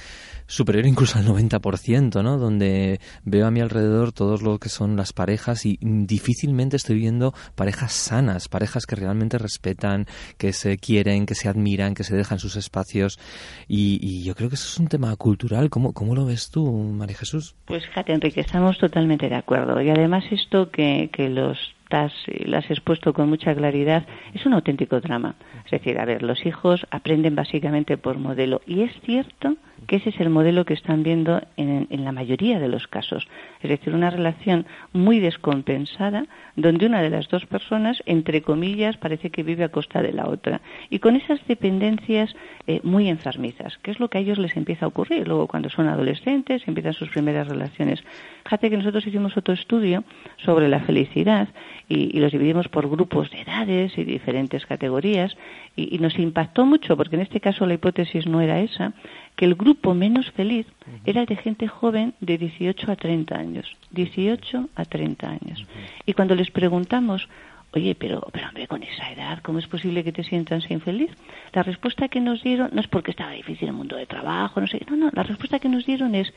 superior 0.48 0.86
incluso 0.86 1.18
al 1.18 1.26
90%, 1.26 2.24
¿no? 2.24 2.38
Donde 2.38 3.00
veo 3.24 3.46
a 3.48 3.52
mi 3.52 3.62
alrededor 3.62 4.12
todos 4.12 4.42
lo 4.42 4.60
que 4.60 4.70
son 4.70 4.96
las 4.96 5.14
parejas 5.14 5.66
y 5.66 5.78
difícilmente 5.82 6.78
estoy 6.78 6.98
viendo 6.98 7.34
parejas 7.56 7.94
sanas, 7.94 8.48
parejas 8.48 8.86
que 8.86 8.96
realmente 8.96 9.38
respetan, 9.38 10.08
que 10.38 10.54
se 10.54 10.78
quieren, 10.78 11.26
que 11.26 11.36
se 11.36 11.50
admiran, 11.50 11.94
que 11.94 12.04
se 12.04 12.16
dejan 12.16 12.40
sus 12.40 12.56
espacios. 12.56 13.20
Y, 13.68 14.30
creo 14.40 14.48
que 14.48 14.56
eso 14.56 14.70
es 14.70 14.80
un 14.80 14.88
tema 14.88 15.14
cultural. 15.18 15.70
¿Cómo, 15.70 15.92
cómo 15.92 16.16
lo 16.16 16.26
ves 16.26 16.50
tú, 16.50 16.66
María 16.72 17.18
Jesús? 17.18 17.56
Pues 17.66 17.86
fíjate, 17.86 18.14
Enrique, 18.14 18.40
estamos 18.40 18.78
totalmente 18.78 19.28
de 19.28 19.36
acuerdo. 19.36 19.82
Y 19.82 19.90
además 19.90 20.24
esto 20.32 20.72
que, 20.72 21.10
que 21.12 21.28
los 21.28 21.58
las 21.90 22.14
has 22.54 22.72
expuesto 22.72 23.14
con 23.14 23.28
mucha 23.30 23.54
claridad, 23.54 24.06
es 24.34 24.46
un 24.46 24.54
auténtico 24.54 25.02
drama. 25.02 25.36
Es 25.66 25.72
decir, 25.72 26.00
a 26.00 26.06
ver, 26.06 26.24
los 26.24 26.46
hijos 26.46 26.88
aprenden 26.90 27.36
básicamente 27.36 27.98
por 27.98 28.18
modelo. 28.18 28.62
Y 28.66 28.84
es 28.84 28.92
cierto 29.04 29.58
que 29.88 29.98
ese 29.98 30.10
es 30.10 30.20
el 30.20 30.30
modelo 30.30 30.66
que 30.66 30.74
están 30.74 31.04
viendo 31.04 31.42
en, 31.58 31.88
en 31.90 32.06
la 32.06 32.12
mayoría 32.12 32.60
de 32.60 32.68
los 32.68 32.88
casos. 32.88 33.28
Es 33.62 33.70
decir, 33.70 33.94
una 33.94 34.10
relación 34.10 34.66
muy 34.94 35.20
descompensada 35.20 36.26
donde 36.56 36.86
una 36.86 37.02
de 37.02 37.10
las 37.10 37.28
dos 37.30 37.46
personas, 37.46 38.02
entre 38.06 38.42
comillas, 38.42 38.98
parece 38.98 39.30
que 39.30 39.44
vive 39.44 39.64
a 39.64 39.70
costa 39.70 40.02
de 40.02 40.14
la 40.14 40.28
otra. 40.28 40.62
Y 40.90 41.00
con 41.00 41.16
esas 41.16 41.40
dependencias 41.48 42.36
eh, 42.68 42.82
muy 42.84 43.10
enfermizas, 43.10 43.78
que 43.80 43.92
es 43.92 44.00
lo 44.00 44.10
que 44.10 44.18
a 44.18 44.22
ellos 44.22 44.38
les 44.38 44.56
empieza 44.56 44.86
a 44.86 44.90
ocurrir. 44.90 45.28
Luego, 45.28 45.48
cuando 45.48 45.70
son 45.70 45.88
adolescentes, 45.88 46.68
empiezan 46.68 46.94
sus 46.94 47.10
primeras 47.10 47.48
relaciones. 47.48 48.04
Fíjate 48.44 48.70
que 48.70 48.78
nosotros 48.78 49.06
hicimos 49.06 49.38
otro 49.38 49.54
estudio 49.54 50.04
sobre 50.38 50.68
la 50.68 50.80
felicidad 50.82 51.50
y, 51.88 52.20
los 52.20 52.32
dividimos 52.32 52.68
por 52.68 52.90
grupos 52.90 53.32
de 53.32 53.42
edades 53.42 53.98
y 53.98 54.04
diferentes 54.04 54.66
categorías 54.66 55.36
y, 55.80 55.96
y 55.96 56.00
nos 56.00 56.18
impactó 56.18 56.66
mucho, 56.66 56.98
porque 56.98 57.16
en 57.16 57.22
este 57.22 57.40
caso 57.40 57.66
la 57.66 57.76
hipótesis 57.76 58.26
no 58.28 58.42
era 58.42 58.60
esa, 58.60 58.94
que 59.36 59.46
el 59.46 59.56
grupo 59.56 59.94
menos 59.94 60.30
feliz 60.32 60.66
era 61.06 61.22
el 61.22 61.28
de 61.28 61.36
gente 61.36 61.68
joven 61.68 62.14
de 62.20 62.38
18 62.38 62.92
a 62.92 62.96
30 62.96 63.36
años. 63.36 63.78
18 63.92 64.70
a 64.76 64.86
30 64.86 65.30
años. 65.30 65.66
Y 66.06 66.14
cuando 66.14 66.36
les 66.36 66.52
preguntamos, 66.52 67.30
oye, 67.72 67.96
pero, 67.96 68.28
pero 68.34 68.48
hombre, 68.48 68.68
con 68.68 68.84
esa 68.84 69.12
edad, 69.12 69.40
¿cómo 69.42 69.60
es 69.60 69.68
posible 69.68 70.04
que 70.04 70.12
te 70.12 70.24
sientas 70.24 70.70
infeliz? 70.70 71.12
La 71.54 71.64
respuesta 71.64 72.10
que 72.10 72.20
nos 72.20 72.44
dieron, 72.44 72.70
no 72.74 72.82
es 72.82 72.88
porque 72.88 73.12
estaba 73.12 73.32
difícil 73.32 73.70
el 73.70 73.74
mundo 73.74 73.96
de 73.96 74.06
trabajo, 74.06 74.60
no 74.60 74.68
sé, 74.68 74.82
no, 74.90 74.98
no, 74.98 75.10
la 75.14 75.24
respuesta 75.24 75.60
que 75.60 75.70
nos 75.70 75.86
dieron 75.86 76.16
es, 76.16 76.34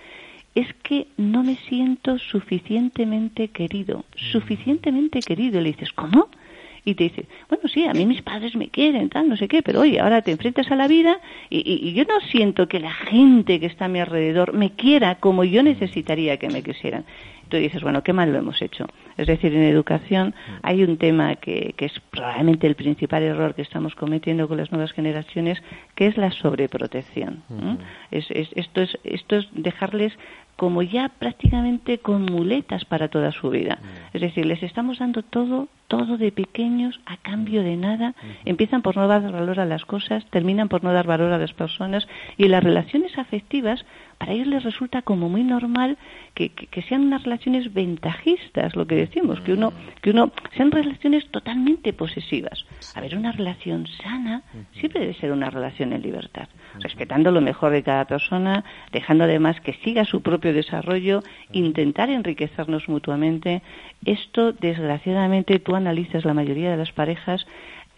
es 0.54 0.72
que 0.82 1.08
no 1.16 1.42
me 1.42 1.56
siento 1.56 2.18
suficientemente 2.18 3.48
querido, 3.48 4.04
suficientemente 4.14 5.20
querido. 5.20 5.60
Y 5.60 5.64
le 5.64 5.72
dices, 5.72 5.92
¿cómo? 5.92 6.28
Y 6.84 6.94
te 6.94 7.04
dice, 7.04 7.26
bueno, 7.48 7.68
sí, 7.68 7.86
a 7.86 7.92
mí 7.92 8.06
mis 8.06 8.22
padres 8.22 8.56
me 8.56 8.68
quieren, 8.68 9.08
tal, 9.08 9.28
no 9.28 9.36
sé 9.36 9.48
qué, 9.48 9.62
pero 9.62 9.80
oye, 9.80 10.00
ahora 10.00 10.22
te 10.22 10.32
enfrentas 10.32 10.70
a 10.70 10.76
la 10.76 10.88
vida 10.88 11.20
y, 11.48 11.62
y, 11.64 11.92
yo 11.92 12.04
no 12.04 12.20
siento 12.30 12.66
que 12.66 12.80
la 12.80 12.92
gente 12.92 13.60
que 13.60 13.66
está 13.66 13.84
a 13.84 13.88
mi 13.88 14.00
alrededor 14.00 14.52
me 14.52 14.72
quiera 14.72 15.16
como 15.16 15.44
yo 15.44 15.62
necesitaría 15.62 16.38
que 16.38 16.48
me 16.48 16.62
quisieran. 16.62 17.04
Tú 17.52 17.58
dices, 17.58 17.82
bueno, 17.82 18.02
qué 18.02 18.14
mal 18.14 18.32
lo 18.32 18.38
hemos 18.38 18.62
hecho. 18.62 18.86
Es 19.18 19.26
decir, 19.26 19.54
en 19.54 19.64
educación 19.64 20.34
hay 20.62 20.82
un 20.84 20.96
tema 20.96 21.36
que, 21.36 21.74
que 21.76 21.84
es 21.84 21.92
probablemente 22.10 22.66
el 22.66 22.76
principal 22.76 23.22
error 23.22 23.54
que 23.54 23.60
estamos 23.60 23.94
cometiendo 23.94 24.48
con 24.48 24.56
las 24.56 24.72
nuevas 24.72 24.92
generaciones, 24.92 25.62
que 25.94 26.06
es 26.06 26.16
la 26.16 26.30
sobreprotección. 26.30 27.42
es, 28.10 28.24
es, 28.30 28.48
esto, 28.54 28.80
es, 28.80 28.98
esto 29.04 29.36
es 29.36 29.48
dejarles 29.52 30.14
como 30.56 30.82
ya 30.82 31.08
prácticamente 31.08 31.98
con 31.98 32.24
muletas 32.24 32.84
para 32.84 33.08
toda 33.08 33.32
su 33.32 33.50
vida. 33.50 33.78
Es 34.12 34.20
decir, 34.20 34.46
les 34.46 34.62
estamos 34.62 34.98
dando 34.98 35.22
todo, 35.22 35.68
todo 35.88 36.18
de 36.18 36.30
pequeños 36.30 37.00
a 37.06 37.16
cambio 37.16 37.62
de 37.62 37.76
nada. 37.76 38.14
Empiezan 38.44 38.82
por 38.82 38.96
no 38.96 39.08
dar 39.08 39.22
valor 39.32 39.60
a 39.60 39.64
las 39.64 39.84
cosas, 39.84 40.24
terminan 40.30 40.68
por 40.68 40.84
no 40.84 40.92
dar 40.92 41.06
valor 41.06 41.32
a 41.32 41.38
las 41.38 41.52
personas 41.52 42.06
y 42.36 42.48
las 42.48 42.62
relaciones 42.62 43.18
afectivas 43.18 43.84
para 44.22 44.34
ellos 44.34 44.46
les 44.46 44.62
resulta 44.62 45.02
como 45.02 45.28
muy 45.28 45.42
normal 45.42 45.98
que, 46.34 46.50
que, 46.50 46.82
sean 46.82 47.00
unas 47.00 47.24
relaciones 47.24 47.74
ventajistas, 47.74 48.76
lo 48.76 48.86
que 48.86 48.94
decimos, 48.94 49.40
que 49.40 49.52
uno, 49.52 49.72
que 50.00 50.10
uno 50.10 50.30
sean 50.56 50.70
relaciones 50.70 51.26
totalmente 51.32 51.92
posesivas. 51.92 52.64
A 52.94 53.00
ver, 53.00 53.16
una 53.16 53.32
relación 53.32 53.88
sana 54.00 54.44
siempre 54.74 55.00
debe 55.00 55.14
ser 55.14 55.32
una 55.32 55.50
relación 55.50 55.92
en 55.92 56.02
libertad, 56.02 56.46
respetando 56.78 57.32
lo 57.32 57.40
mejor 57.40 57.72
de 57.72 57.82
cada 57.82 58.04
persona, 58.04 58.62
dejando 58.92 59.24
además 59.24 59.60
que 59.60 59.72
siga 59.82 60.04
su 60.04 60.22
propio 60.22 60.52
desarrollo, 60.52 61.24
intentar 61.50 62.08
enriquecernos 62.08 62.88
mutuamente. 62.88 63.60
Esto, 64.04 64.52
desgraciadamente, 64.52 65.58
tú 65.58 65.74
analizas 65.74 66.24
la 66.24 66.32
mayoría 66.32 66.70
de 66.70 66.76
las 66.76 66.92
parejas 66.92 67.44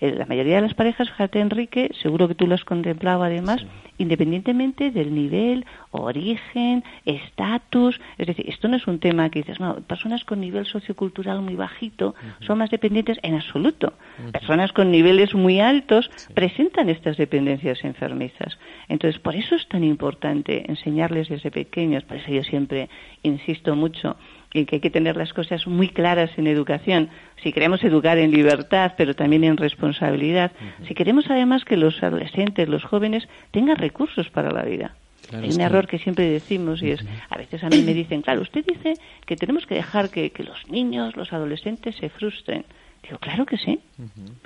la 0.01 0.27
mayoría 0.27 0.57
de 0.57 0.63
las 0.63 0.75
parejas, 0.75 1.09
fíjate 1.11 1.41
Enrique, 1.41 1.91
seguro 2.03 2.29
que 2.29 2.35
tú 2.35 2.47
lo 2.47 2.55
has 2.55 2.65
contemplado 2.65 3.23
además, 3.23 3.65
independientemente 3.99 4.91
del 4.91 5.15
nivel, 5.15 5.65
origen, 5.93 6.83
estatus, 7.05 8.01
es 8.19 8.27
decir, 8.27 8.49
esto 8.49 8.69
no 8.69 8.77
es 8.77 8.87
un 8.87 8.99
tema 8.99 9.31
que 9.31 9.41
dices, 9.41 9.61
no, 9.61 9.77
personas 9.77 10.25
con 10.25 10.41
nivel 10.41 10.67
sociocultural 10.67 11.41
muy 11.41 11.55
bajito 11.55 12.15
son 12.41 12.59
más 12.59 12.71
dependientes 12.71 13.19
en 13.23 13.37
absoluto. 13.37 13.93
Personas 14.33 14.73
con 14.73 14.91
niveles 14.91 15.35
muy 15.35 15.61
altos 15.61 16.11
presentan 16.35 16.89
estas 16.89 17.17
dependencias 17.17 17.85
enfermizas. 17.85 18.59
Entonces, 18.89 19.21
por 19.21 19.37
eso 19.37 19.55
es 19.55 19.69
tan 19.69 19.85
importante 19.85 20.69
enseñarles 20.69 21.29
desde 21.29 21.51
pequeños, 21.51 22.05
por 22.05 22.17
eso 22.17 22.31
yo 22.31 22.43
siempre 22.43 22.89
insisto 23.23 23.77
mucho 23.77 24.17
y 24.55 24.65
que 24.65 24.77
hay 24.77 24.81
que 24.81 24.91
tener 24.91 25.17
las 25.17 25.35
cosas 25.35 25.67
muy 25.67 25.89
claras 25.89 26.31
en 26.39 26.47
educación. 26.47 27.11
Si 27.43 27.53
queremos 27.53 27.83
educar 27.85 28.17
en 28.17 28.31
libertad, 28.31 28.93
pero 28.97 29.15
también 29.15 29.45
en 29.45 29.57
responsabilidad, 29.57 30.53
si 30.87 30.95
queremos 30.95 31.29
además 31.29 31.65
que 31.65 31.77
los 31.77 32.03
adolescentes, 32.03 32.69
los 32.69 32.85
jóvenes, 32.85 33.29
tengan 33.51 33.77
recursos 33.77 34.31
para 34.31 34.51
la 34.53 34.63
vida. 34.63 34.95
Hay 35.33 35.51
un 35.51 35.61
error 35.61 35.87
que 35.87 35.99
siempre 35.99 36.31
decimos 36.31 36.83
y 36.83 36.91
es, 36.91 37.05
a 37.31 37.37
veces 37.37 37.65
a 37.65 37.69
mí 37.69 37.83
me 37.83 37.95
dicen, 37.95 38.23
claro, 38.23 38.43
usted 38.43 38.65
dice 38.65 38.95
que 39.27 39.37
tenemos 39.37 39.67
que 39.67 39.75
dejar 39.75 40.11
que 40.11 40.31
los 40.47 40.71
niños, 40.71 41.17
los 41.17 41.33
adolescentes 41.33 41.97
se 41.97 42.09
frustren. 42.09 42.65
Digo, 43.05 43.19
claro 43.19 43.45
que 43.45 43.59
sí. 43.59 43.81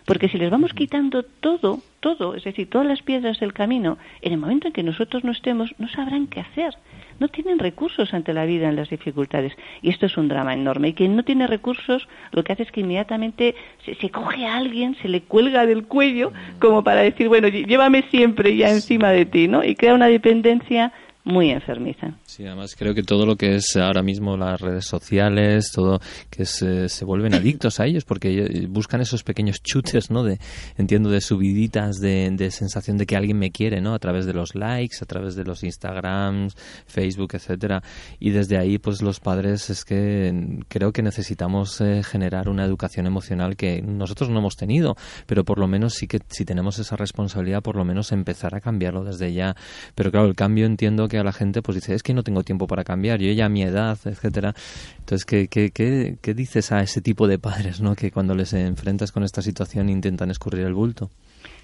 Porque 0.04 0.28
si 0.28 0.36
les 0.36 0.50
vamos 0.50 0.72
quitando 0.72 1.22
todo, 1.22 1.80
todo, 2.00 2.34
es 2.34 2.42
decir, 2.42 2.68
todas 2.68 2.86
las 2.86 3.02
piedras 3.02 3.38
del 3.38 3.52
camino, 3.52 3.98
en 4.20 4.32
el 4.32 4.38
momento 4.38 4.66
en 4.66 4.72
que 4.72 4.82
nosotros 4.82 5.22
no 5.22 5.30
estemos, 5.30 5.72
no 5.78 5.88
sabrán 5.88 6.26
qué 6.26 6.40
hacer. 6.40 6.74
No 7.20 7.28
tienen 7.28 7.60
recursos 7.60 8.12
ante 8.14 8.32
la 8.32 8.46
vida 8.46 8.68
en 8.68 8.74
las 8.74 8.90
dificultades. 8.90 9.52
Y 9.80 9.90
esto 9.90 10.06
es 10.06 10.16
un 10.16 10.28
drama 10.28 10.54
enorme. 10.54 10.88
Y 10.88 10.94
quien 10.94 11.14
no 11.14 11.22
tiene 11.22 11.46
recursos, 11.46 12.08
lo 12.32 12.42
que 12.42 12.52
hace 12.52 12.64
es 12.64 12.72
que 12.72 12.80
inmediatamente 12.80 13.54
se, 13.84 13.94
se 13.94 14.10
coge 14.10 14.44
a 14.46 14.56
alguien, 14.56 14.96
se 15.02 15.08
le 15.08 15.22
cuelga 15.22 15.64
del 15.64 15.84
cuello, 15.84 16.32
como 16.58 16.82
para 16.82 17.02
decir, 17.02 17.28
bueno, 17.28 17.46
llévame 17.48 18.02
siempre 18.10 18.56
ya 18.56 18.70
encima 18.70 19.10
de 19.10 19.24
ti, 19.24 19.46
¿no? 19.46 19.62
Y 19.62 19.76
crea 19.76 19.94
una 19.94 20.08
dependencia 20.08 20.92
muy 21.28 21.50
enfermiza. 21.50 22.14
Sí, 22.24 22.46
además 22.46 22.74
creo 22.74 22.94
que 22.94 23.02
todo 23.02 23.26
lo 23.26 23.36
que 23.36 23.56
es 23.56 23.76
ahora 23.76 24.02
mismo 24.02 24.36
las 24.36 24.60
redes 24.60 24.86
sociales, 24.86 25.70
todo 25.72 26.00
que 26.30 26.46
se, 26.46 26.88
se 26.88 27.04
vuelven 27.04 27.34
adictos 27.34 27.80
a 27.80 27.86
ellos 27.86 28.04
porque 28.04 28.66
buscan 28.68 29.02
esos 29.02 29.22
pequeños 29.22 29.62
chutes, 29.62 30.10
¿no? 30.10 30.24
De, 30.24 30.38
entiendo, 30.78 31.10
de 31.10 31.20
subiditas 31.20 31.96
de, 31.96 32.30
de 32.32 32.50
sensación 32.50 32.96
de 32.96 33.04
que 33.04 33.14
alguien 33.14 33.38
me 33.38 33.50
quiere, 33.50 33.82
¿no? 33.82 33.92
A 33.92 33.98
través 33.98 34.24
de 34.24 34.32
los 34.32 34.54
likes, 34.54 34.96
a 35.02 35.06
través 35.06 35.36
de 35.36 35.44
los 35.44 35.62
Instagrams, 35.62 36.56
Facebook, 36.86 37.34
etcétera. 37.34 37.82
Y 38.18 38.30
desde 38.30 38.56
ahí, 38.56 38.78
pues 38.78 39.02
los 39.02 39.20
padres 39.20 39.68
es 39.68 39.84
que 39.84 40.62
creo 40.68 40.92
que 40.92 41.02
necesitamos 41.02 41.80
eh, 41.82 42.02
generar 42.02 42.48
una 42.48 42.64
educación 42.64 43.06
emocional 43.06 43.54
que 43.56 43.82
nosotros 43.82 44.30
no 44.30 44.38
hemos 44.38 44.56
tenido, 44.56 44.96
pero 45.26 45.44
por 45.44 45.58
lo 45.58 45.68
menos 45.68 45.92
sí 45.94 46.06
que 46.06 46.20
si 46.28 46.46
tenemos 46.46 46.78
esa 46.78 46.96
responsabilidad, 46.96 47.62
por 47.62 47.76
lo 47.76 47.84
menos 47.84 48.12
empezar 48.12 48.54
a 48.54 48.60
cambiarlo 48.60 49.04
desde 49.04 49.34
ya. 49.34 49.54
Pero 49.94 50.10
claro, 50.10 50.26
el 50.26 50.34
cambio 50.34 50.64
entiendo 50.64 51.06
que 51.06 51.17
a 51.18 51.24
la 51.24 51.32
gente 51.32 51.62
pues 51.62 51.76
dice, 51.76 51.94
es 51.94 52.02
que 52.02 52.14
no 52.14 52.22
tengo 52.22 52.42
tiempo 52.42 52.66
para 52.66 52.84
cambiar, 52.84 53.20
yo 53.20 53.32
ya 53.32 53.48
mi 53.48 53.62
edad, 53.62 53.98
etcétera. 54.04 54.54
Entonces, 54.98 55.24
¿qué, 55.24 55.48
qué, 55.48 55.70
qué, 55.70 56.16
qué 56.20 56.34
dices 56.34 56.72
a 56.72 56.80
ese 56.80 57.00
tipo 57.00 57.26
de 57.26 57.38
padres, 57.38 57.80
no? 57.80 57.94
Que 57.94 58.10
cuando 58.10 58.34
les 58.34 58.52
enfrentas 58.52 59.12
con 59.12 59.24
esta 59.24 59.42
situación 59.42 59.88
intentan 59.88 60.30
escurrir 60.30 60.66
el 60.66 60.74
bulto. 60.74 61.10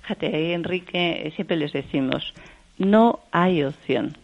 Fíjate, 0.02 0.52
Enrique, 0.52 1.32
siempre 1.34 1.56
les 1.56 1.72
decimos, 1.72 2.34
no 2.78 3.20
hay 3.30 3.64
opción 3.64 4.16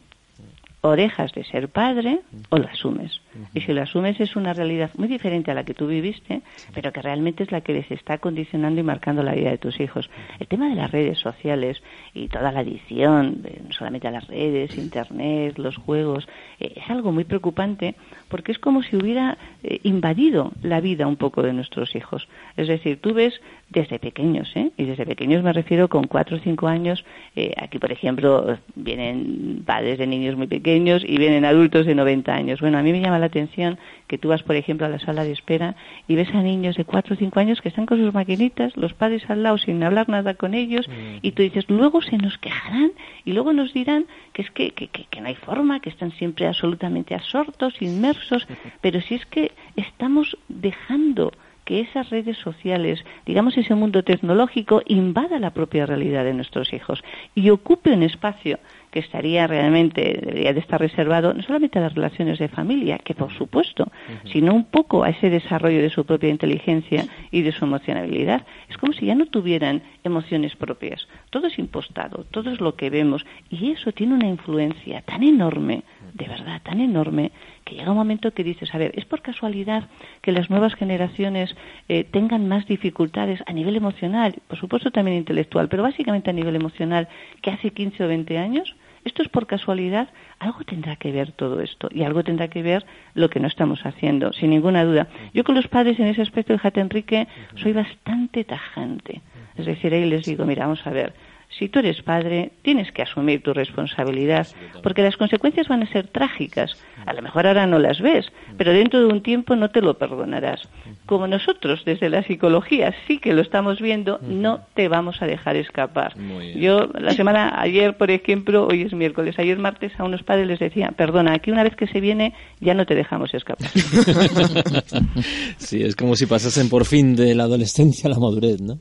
o 0.82 0.96
dejas 0.96 1.32
de 1.32 1.44
ser 1.44 1.68
padre 1.68 2.20
o 2.50 2.58
lo 2.58 2.66
asumes. 2.68 3.20
Y 3.54 3.60
si 3.60 3.72
lo 3.72 3.82
asumes 3.82 4.20
es 4.20 4.36
una 4.36 4.52
realidad 4.52 4.90
muy 4.96 5.08
diferente 5.08 5.50
a 5.50 5.54
la 5.54 5.64
que 5.64 5.74
tú 5.74 5.86
viviste, 5.86 6.42
pero 6.74 6.92
que 6.92 7.02
realmente 7.02 7.44
es 7.44 7.52
la 7.52 7.60
que 7.60 7.72
les 7.72 7.90
está 7.90 8.18
condicionando 8.18 8.80
y 8.80 8.84
marcando 8.84 9.22
la 9.22 9.34
vida 9.34 9.50
de 9.50 9.58
tus 9.58 9.80
hijos. 9.80 10.10
El 10.38 10.46
tema 10.46 10.68
de 10.68 10.74
las 10.74 10.90
redes 10.90 11.18
sociales 11.18 11.82
y 12.14 12.28
toda 12.28 12.52
la 12.52 12.60
adición, 12.60 13.42
no 13.66 13.72
solamente 13.72 14.08
a 14.08 14.10
las 14.10 14.26
redes, 14.26 14.76
internet, 14.76 15.58
los 15.58 15.76
juegos, 15.76 16.28
eh, 16.58 16.74
es 16.76 16.90
algo 16.90 17.12
muy 17.12 17.24
preocupante 17.24 17.94
porque 18.28 18.52
es 18.52 18.58
como 18.58 18.82
si 18.82 18.96
hubiera 18.96 19.38
eh, 19.62 19.80
invadido 19.82 20.52
la 20.62 20.80
vida 20.80 21.06
un 21.06 21.16
poco 21.16 21.42
de 21.42 21.52
nuestros 21.52 21.94
hijos. 21.94 22.28
Es 22.56 22.68
decir, 22.68 23.00
tú 23.00 23.14
ves 23.14 23.40
desde 23.70 23.98
pequeños, 23.98 24.50
¿eh? 24.56 24.72
y 24.76 24.84
desde 24.84 25.06
pequeños 25.06 25.44
me 25.44 25.52
refiero 25.52 25.88
con 25.88 26.04
cuatro 26.04 26.36
o 26.36 26.40
cinco 26.40 26.66
años, 26.66 27.04
eh, 27.36 27.54
aquí 27.56 27.78
por 27.78 27.92
ejemplo 27.92 28.58
vienen 28.74 29.62
padres 29.64 29.98
de 29.98 30.06
niños 30.06 30.36
muy 30.36 30.48
pequeños 30.48 31.02
y 31.06 31.18
vienen 31.18 31.44
adultos 31.44 31.86
de 31.86 31.94
90 31.94 32.34
años. 32.34 32.60
Bueno, 32.60 32.78
a 32.78 32.82
mí 32.82 32.92
me 32.92 33.00
llama 33.00 33.19
la 33.20 33.26
atención 33.26 33.78
que 34.06 34.18
tú 34.18 34.28
vas, 34.28 34.42
por 34.42 34.56
ejemplo, 34.56 34.86
a 34.86 34.88
la 34.88 34.98
sala 34.98 35.24
de 35.24 35.32
espera 35.32 35.76
y 36.08 36.16
ves 36.16 36.28
a 36.34 36.42
niños 36.42 36.76
de 36.76 36.84
cuatro 36.84 37.14
o 37.14 37.16
cinco 37.16 37.40
años 37.40 37.60
que 37.60 37.68
están 37.68 37.86
con 37.86 37.98
sus 37.98 38.12
maquinitas, 38.12 38.76
los 38.76 38.94
padres 38.94 39.28
al 39.28 39.42
lado 39.42 39.58
sin 39.58 39.82
hablar 39.82 40.08
nada 40.08 40.34
con 40.34 40.54
ellos, 40.54 40.86
y 41.22 41.32
tú 41.32 41.42
dices, 41.42 41.64
luego 41.68 42.02
se 42.02 42.16
nos 42.18 42.38
quejarán 42.38 42.92
y 43.24 43.32
luego 43.32 43.52
nos 43.52 43.72
dirán 43.72 44.06
que 44.32 44.42
es 44.42 44.50
que, 44.50 44.72
que, 44.72 44.88
que 44.88 45.20
no 45.20 45.28
hay 45.28 45.36
forma, 45.36 45.80
que 45.80 45.90
están 45.90 46.12
siempre 46.12 46.46
absolutamente 46.46 47.14
absortos, 47.14 47.80
inmersos, 47.80 48.46
pero 48.80 49.00
si 49.00 49.14
es 49.14 49.26
que 49.26 49.52
estamos 49.76 50.36
dejando 50.48 51.32
que 51.70 51.82
esas 51.82 52.10
redes 52.10 52.36
sociales, 52.36 53.04
digamos 53.24 53.56
ese 53.56 53.76
mundo 53.76 54.02
tecnológico, 54.02 54.82
invada 54.86 55.38
la 55.38 55.52
propia 55.52 55.86
realidad 55.86 56.24
de 56.24 56.34
nuestros 56.34 56.72
hijos 56.72 57.04
y 57.36 57.50
ocupe 57.50 57.92
un 57.92 58.02
espacio 58.02 58.58
que 58.90 58.98
estaría 58.98 59.46
realmente, 59.46 60.18
debería 60.20 60.52
de 60.52 60.58
estar 60.58 60.80
reservado 60.80 61.32
no 61.32 61.44
solamente 61.44 61.78
a 61.78 61.82
las 61.82 61.94
relaciones 61.94 62.40
de 62.40 62.48
familia, 62.48 62.98
que 62.98 63.14
por 63.14 63.32
supuesto, 63.32 63.86
sino 64.32 64.52
un 64.52 64.64
poco 64.64 65.04
a 65.04 65.10
ese 65.10 65.30
desarrollo 65.30 65.80
de 65.80 65.90
su 65.90 66.04
propia 66.04 66.30
inteligencia 66.30 67.06
y 67.30 67.42
de 67.42 67.52
su 67.52 67.64
emocionalidad. 67.64 68.44
Es 68.68 68.76
como 68.76 68.92
si 68.92 69.06
ya 69.06 69.14
no 69.14 69.26
tuvieran 69.26 69.82
emociones 70.02 70.56
propias. 70.56 71.06
Todo 71.30 71.46
es 71.46 71.56
impostado, 71.56 72.24
todo 72.32 72.50
es 72.50 72.60
lo 72.60 72.74
que 72.74 72.90
vemos 72.90 73.24
y 73.48 73.70
eso 73.70 73.92
tiene 73.92 74.14
una 74.14 74.26
influencia 74.26 75.02
tan 75.02 75.22
enorme, 75.22 75.84
de 76.14 76.28
verdad, 76.28 76.60
tan 76.62 76.80
enorme, 76.80 77.32
que 77.64 77.74
llega 77.74 77.90
un 77.90 77.96
momento 77.96 78.32
que 78.32 78.44
dices, 78.44 78.74
a 78.74 78.78
ver, 78.78 78.92
¿es 78.96 79.04
por 79.04 79.22
casualidad 79.22 79.84
que 80.22 80.32
las 80.32 80.50
nuevas 80.50 80.74
generaciones 80.74 81.56
eh, 81.88 82.04
tengan 82.04 82.48
más 82.48 82.66
dificultades 82.66 83.40
a 83.46 83.52
nivel 83.52 83.76
emocional, 83.76 84.34
por 84.48 84.58
supuesto 84.58 84.90
también 84.90 85.16
intelectual, 85.16 85.68
pero 85.68 85.82
básicamente 85.82 86.30
a 86.30 86.34
nivel 86.34 86.56
emocional 86.56 87.08
que 87.42 87.50
hace 87.50 87.70
15 87.70 88.04
o 88.04 88.08
20 88.08 88.38
años? 88.38 88.76
¿Esto 89.04 89.22
es 89.22 89.28
por 89.28 89.46
casualidad? 89.46 90.08
Algo 90.38 90.62
tendrá 90.64 90.96
que 90.96 91.10
ver 91.10 91.32
todo 91.32 91.60
esto 91.60 91.88
y 91.90 92.02
algo 92.02 92.22
tendrá 92.22 92.48
que 92.48 92.62
ver 92.62 92.84
lo 93.14 93.30
que 93.30 93.40
no 93.40 93.48
estamos 93.48 93.84
haciendo, 93.86 94.32
sin 94.32 94.50
ninguna 94.50 94.84
duda. 94.84 95.08
Yo 95.32 95.42
con 95.42 95.54
los 95.54 95.68
padres 95.68 95.98
en 95.98 96.06
ese 96.06 96.22
aspecto, 96.22 96.52
fíjate 96.52 96.80
Enrique, 96.80 97.26
soy 97.56 97.72
bastante 97.72 98.44
tajante. 98.44 99.22
Es 99.56 99.66
decir, 99.66 99.92
ahí 99.94 100.04
les 100.04 100.24
digo, 100.24 100.44
mira, 100.44 100.64
vamos 100.64 100.86
a 100.86 100.90
ver, 100.90 101.14
si 101.58 101.68
tú 101.68 101.80
eres 101.80 102.00
padre, 102.02 102.52
tienes 102.62 102.92
que 102.92 103.02
asumir 103.02 103.42
tu 103.42 103.52
responsabilidad, 103.52 104.46
porque 104.82 105.02
las 105.02 105.16
consecuencias 105.16 105.68
van 105.68 105.82
a 105.82 105.92
ser 105.92 106.06
trágicas. 106.06 106.76
A 107.06 107.12
lo 107.12 107.22
mejor 107.22 107.46
ahora 107.46 107.66
no 107.66 107.78
las 107.78 108.00
ves, 108.00 108.26
pero 108.56 108.72
dentro 108.72 109.00
de 109.00 109.06
un 109.06 109.22
tiempo 109.22 109.56
no 109.56 109.70
te 109.70 109.80
lo 109.80 109.94
perdonarás. 109.94 110.60
Como 111.06 111.26
nosotros 111.26 111.82
desde 111.84 112.08
la 112.08 112.22
psicología 112.22 112.94
sí 113.06 113.18
que 113.18 113.32
lo 113.32 113.42
estamos 113.42 113.80
viendo, 113.80 114.20
no 114.22 114.60
te 114.74 114.88
vamos 114.88 115.20
a 115.22 115.26
dejar 115.26 115.56
escapar. 115.56 116.14
Yo 116.54 116.86
la 116.98 117.12
semana 117.12 117.60
ayer, 117.60 117.96
por 117.96 118.10
ejemplo, 118.10 118.66
hoy 118.66 118.82
es 118.82 118.92
miércoles, 118.92 119.34
ayer 119.38 119.58
martes 119.58 119.92
a 119.98 120.04
unos 120.04 120.22
padres 120.22 120.46
les 120.46 120.58
decía, 120.60 120.92
perdona, 120.96 121.34
aquí 121.34 121.50
una 121.50 121.64
vez 121.64 121.74
que 121.74 121.86
se 121.88 122.00
viene 122.00 122.34
ya 122.60 122.74
no 122.74 122.86
te 122.86 122.94
dejamos 122.94 123.34
escapar. 123.34 123.68
sí, 125.56 125.82
es 125.82 125.96
como 125.96 126.14
si 126.14 126.26
pasasen 126.26 126.68
por 126.68 126.84
fin 126.84 127.16
de 127.16 127.34
la 127.34 127.44
adolescencia 127.44 128.08
a 128.08 128.12
la 128.12 128.20
madurez, 128.20 128.60
¿no? 128.60 128.78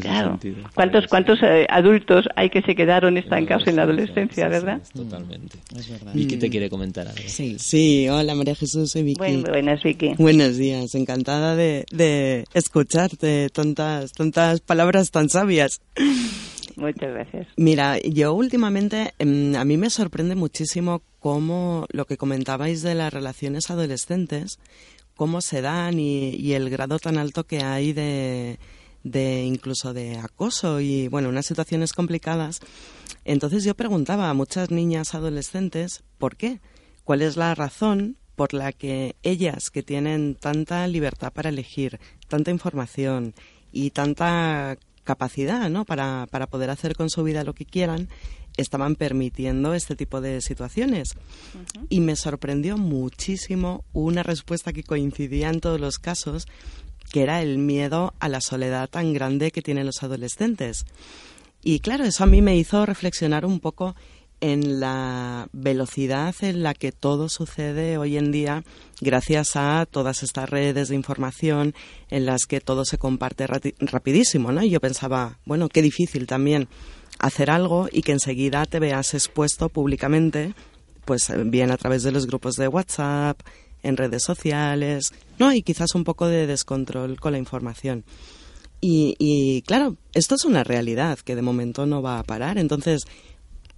Claro, 0.00 0.38
¿Cuántos, 0.74 1.06
cuántos 1.06 1.42
eh, 1.42 1.66
adultos 1.82 2.26
hay 2.36 2.50
que 2.50 2.62
se 2.62 2.74
quedaron 2.74 3.18
estancados 3.18 3.66
en 3.66 3.76
la 3.76 3.82
adolescencia, 3.82 4.48
verdad? 4.48 4.80
totalmente. 4.94 5.58
Es 5.76 5.88
verdad. 5.90 6.14
¿Y 6.14 6.26
qué 6.26 6.36
te 6.36 6.48
quiere 6.50 6.70
comentar? 6.70 7.08
Sí. 7.26 7.56
sí, 7.58 8.08
hola 8.08 8.34
María 8.34 8.54
Jesús, 8.54 8.90
soy 8.90 9.02
Vicky. 9.02 9.18
buenas, 9.48 9.82
Vicky. 9.82 10.14
Buenos 10.18 10.56
días, 10.56 10.94
encantada 10.94 11.56
de, 11.56 11.84
de 11.90 12.44
escucharte, 12.54 13.48
tantas, 13.50 14.12
tantas 14.12 14.60
palabras 14.60 15.10
tan 15.10 15.28
sabias. 15.28 15.80
Muchas 16.76 17.12
gracias. 17.12 17.48
Mira, 17.56 17.98
yo 18.00 18.32
últimamente, 18.32 19.12
em, 19.18 19.54
a 19.56 19.64
mí 19.64 19.76
me 19.76 19.90
sorprende 19.90 20.34
muchísimo 20.34 21.02
cómo 21.18 21.86
lo 21.90 22.06
que 22.06 22.16
comentabais 22.16 22.82
de 22.82 22.94
las 22.94 23.12
relaciones 23.12 23.70
adolescentes, 23.70 24.58
cómo 25.14 25.40
se 25.40 25.60
dan 25.60 25.98
y 26.00 26.52
el 26.52 26.70
grado 26.70 26.98
tan 26.98 27.18
alto 27.18 27.44
que 27.44 27.62
hay 27.62 27.92
de 27.92 28.58
de 29.04 29.42
incluso 29.44 29.92
de 29.92 30.18
acoso 30.18 30.80
y 30.80 31.08
bueno, 31.08 31.28
unas 31.28 31.46
situaciones 31.46 31.92
complicadas. 31.92 32.60
Entonces 33.24 33.64
yo 33.64 33.74
preguntaba 33.74 34.30
a 34.30 34.34
muchas 34.34 34.70
niñas 34.70 35.14
adolescentes 35.14 36.02
por 36.18 36.36
qué, 36.36 36.60
cuál 37.04 37.22
es 37.22 37.36
la 37.36 37.54
razón 37.54 38.16
por 38.36 38.54
la 38.54 38.72
que 38.72 39.16
ellas 39.22 39.70
que 39.70 39.82
tienen 39.82 40.34
tanta 40.34 40.86
libertad 40.86 41.32
para 41.32 41.50
elegir, 41.50 42.00
tanta 42.28 42.50
información 42.50 43.34
y 43.70 43.90
tanta 43.90 44.78
capacidad 45.04 45.68
¿no? 45.68 45.84
para, 45.84 46.26
para 46.30 46.46
poder 46.46 46.70
hacer 46.70 46.94
con 46.96 47.10
su 47.10 47.22
vida 47.24 47.44
lo 47.44 47.54
que 47.54 47.66
quieran, 47.66 48.08
estaban 48.56 48.96
permitiendo 48.96 49.74
este 49.74 49.96
tipo 49.96 50.20
de 50.20 50.40
situaciones. 50.40 51.14
Y 51.88 52.00
me 52.00 52.16
sorprendió 52.16 52.76
muchísimo 52.76 53.84
una 53.92 54.22
respuesta 54.22 54.72
que 54.72 54.84
coincidía 54.84 55.48
en 55.48 55.60
todos 55.60 55.80
los 55.80 55.98
casos, 55.98 56.46
que 57.12 57.22
era 57.22 57.42
el 57.42 57.58
miedo 57.58 58.14
a 58.18 58.28
la 58.28 58.40
soledad 58.40 58.88
tan 58.88 59.12
grande 59.12 59.52
que 59.52 59.62
tienen 59.62 59.86
los 59.86 60.02
adolescentes. 60.02 60.86
Y 61.62 61.78
claro, 61.80 62.04
eso 62.04 62.24
a 62.24 62.26
mí 62.26 62.42
me 62.42 62.56
hizo 62.56 62.84
reflexionar 62.86 63.44
un 63.44 63.60
poco 63.60 63.94
en 64.40 64.80
la 64.80 65.48
velocidad 65.52 66.34
en 66.40 66.64
la 66.64 66.74
que 66.74 66.90
todo 66.90 67.28
sucede 67.28 67.96
hoy 67.96 68.16
en 68.16 68.32
día 68.32 68.64
gracias 69.00 69.54
a 69.54 69.86
todas 69.88 70.24
estas 70.24 70.50
redes 70.50 70.88
de 70.88 70.96
información 70.96 71.74
en 72.10 72.26
las 72.26 72.46
que 72.46 72.60
todo 72.60 72.84
se 72.84 72.98
comparte 72.98 73.46
rapidísimo, 73.46 74.50
¿no? 74.50 74.64
Y 74.64 74.70
yo 74.70 74.80
pensaba, 74.80 75.38
bueno, 75.44 75.68
qué 75.68 75.80
difícil 75.80 76.26
también 76.26 76.66
hacer 77.20 77.50
algo 77.50 77.88
y 77.92 78.02
que 78.02 78.12
enseguida 78.12 78.66
te 78.66 78.80
veas 78.80 79.14
expuesto 79.14 79.68
públicamente, 79.68 80.54
pues 81.04 81.30
bien 81.44 81.70
a 81.70 81.76
través 81.76 82.02
de 82.02 82.10
los 82.10 82.26
grupos 82.26 82.56
de 82.56 82.66
WhatsApp, 82.66 83.38
en 83.82 83.96
redes 83.96 84.22
sociales, 84.22 85.12
¿no? 85.38 85.52
Y 85.52 85.62
quizás 85.62 85.94
un 85.94 86.04
poco 86.04 86.26
de 86.28 86.46
descontrol 86.46 87.18
con 87.20 87.32
la 87.32 87.38
información. 87.38 88.04
Y, 88.84 89.62
claro, 89.62 89.96
esto 90.12 90.34
es 90.34 90.44
una 90.44 90.64
realidad 90.64 91.20
que 91.20 91.36
de 91.36 91.42
momento 91.42 91.86
no 91.86 92.02
va 92.02 92.18
a 92.18 92.24
parar. 92.24 92.58
Entonces, 92.58 93.04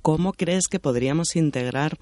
¿cómo 0.00 0.32
crees 0.32 0.66
que 0.66 0.80
podríamos 0.80 1.36
integrar 1.36 1.98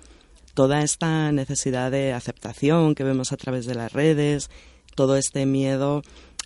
toda 0.54 0.82
esta 0.82 1.32
necesidad 1.32 1.90
de 1.90 2.12
aceptación 2.12 2.94
que 2.94 3.02
vemos 3.02 3.32
a 3.32 3.36
través 3.36 3.66
de 3.66 3.74
las 3.74 3.92
redes, 3.92 4.50
todo 4.94 5.16
este 5.16 5.46
miedo 5.46 6.02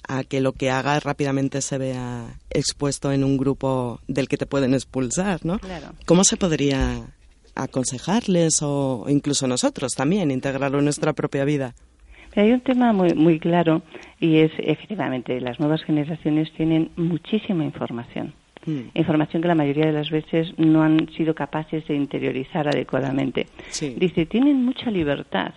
a 0.08 0.24
que 0.24 0.40
lo 0.40 0.52
que 0.52 0.70
hagas 0.70 1.02
rápidamente 1.04 1.60
se 1.60 1.76
vea 1.76 2.38
expuesto 2.48 3.12
en 3.12 3.24
un 3.24 3.36
grupo 3.36 4.00
del 4.06 4.28
que 4.28 4.38
te 4.38 4.46
pueden 4.46 4.72
expulsar, 4.72 5.44
¿no? 5.44 5.60
¿Cómo 6.06 6.24
se 6.24 6.36
podría 6.36 7.15
aconsejarles 7.56 8.62
o 8.62 9.06
incluso 9.08 9.46
nosotros 9.46 9.92
también 9.94 10.30
integrarlo 10.30 10.78
en 10.78 10.84
nuestra 10.84 11.12
propia 11.12 11.44
vida? 11.44 11.74
Hay 12.36 12.52
un 12.52 12.60
tema 12.60 12.92
muy, 12.92 13.14
muy 13.14 13.38
claro 13.40 13.82
y 14.20 14.38
es 14.38 14.52
efectivamente 14.58 15.40
las 15.40 15.58
nuevas 15.58 15.82
generaciones 15.82 16.52
tienen 16.52 16.90
muchísima 16.96 17.64
información. 17.64 18.34
Hmm. 18.66 18.90
Información 18.94 19.40
que 19.40 19.48
la 19.48 19.54
mayoría 19.54 19.86
de 19.86 19.92
las 19.92 20.10
veces 20.10 20.52
no 20.58 20.82
han 20.82 21.08
sido 21.16 21.34
capaces 21.34 21.86
de 21.86 21.94
interiorizar 21.94 22.68
adecuadamente. 22.68 23.46
Dice, 23.96 24.26
tienen 24.26 24.64
mucha 24.64 24.90
libertad. 24.90 25.52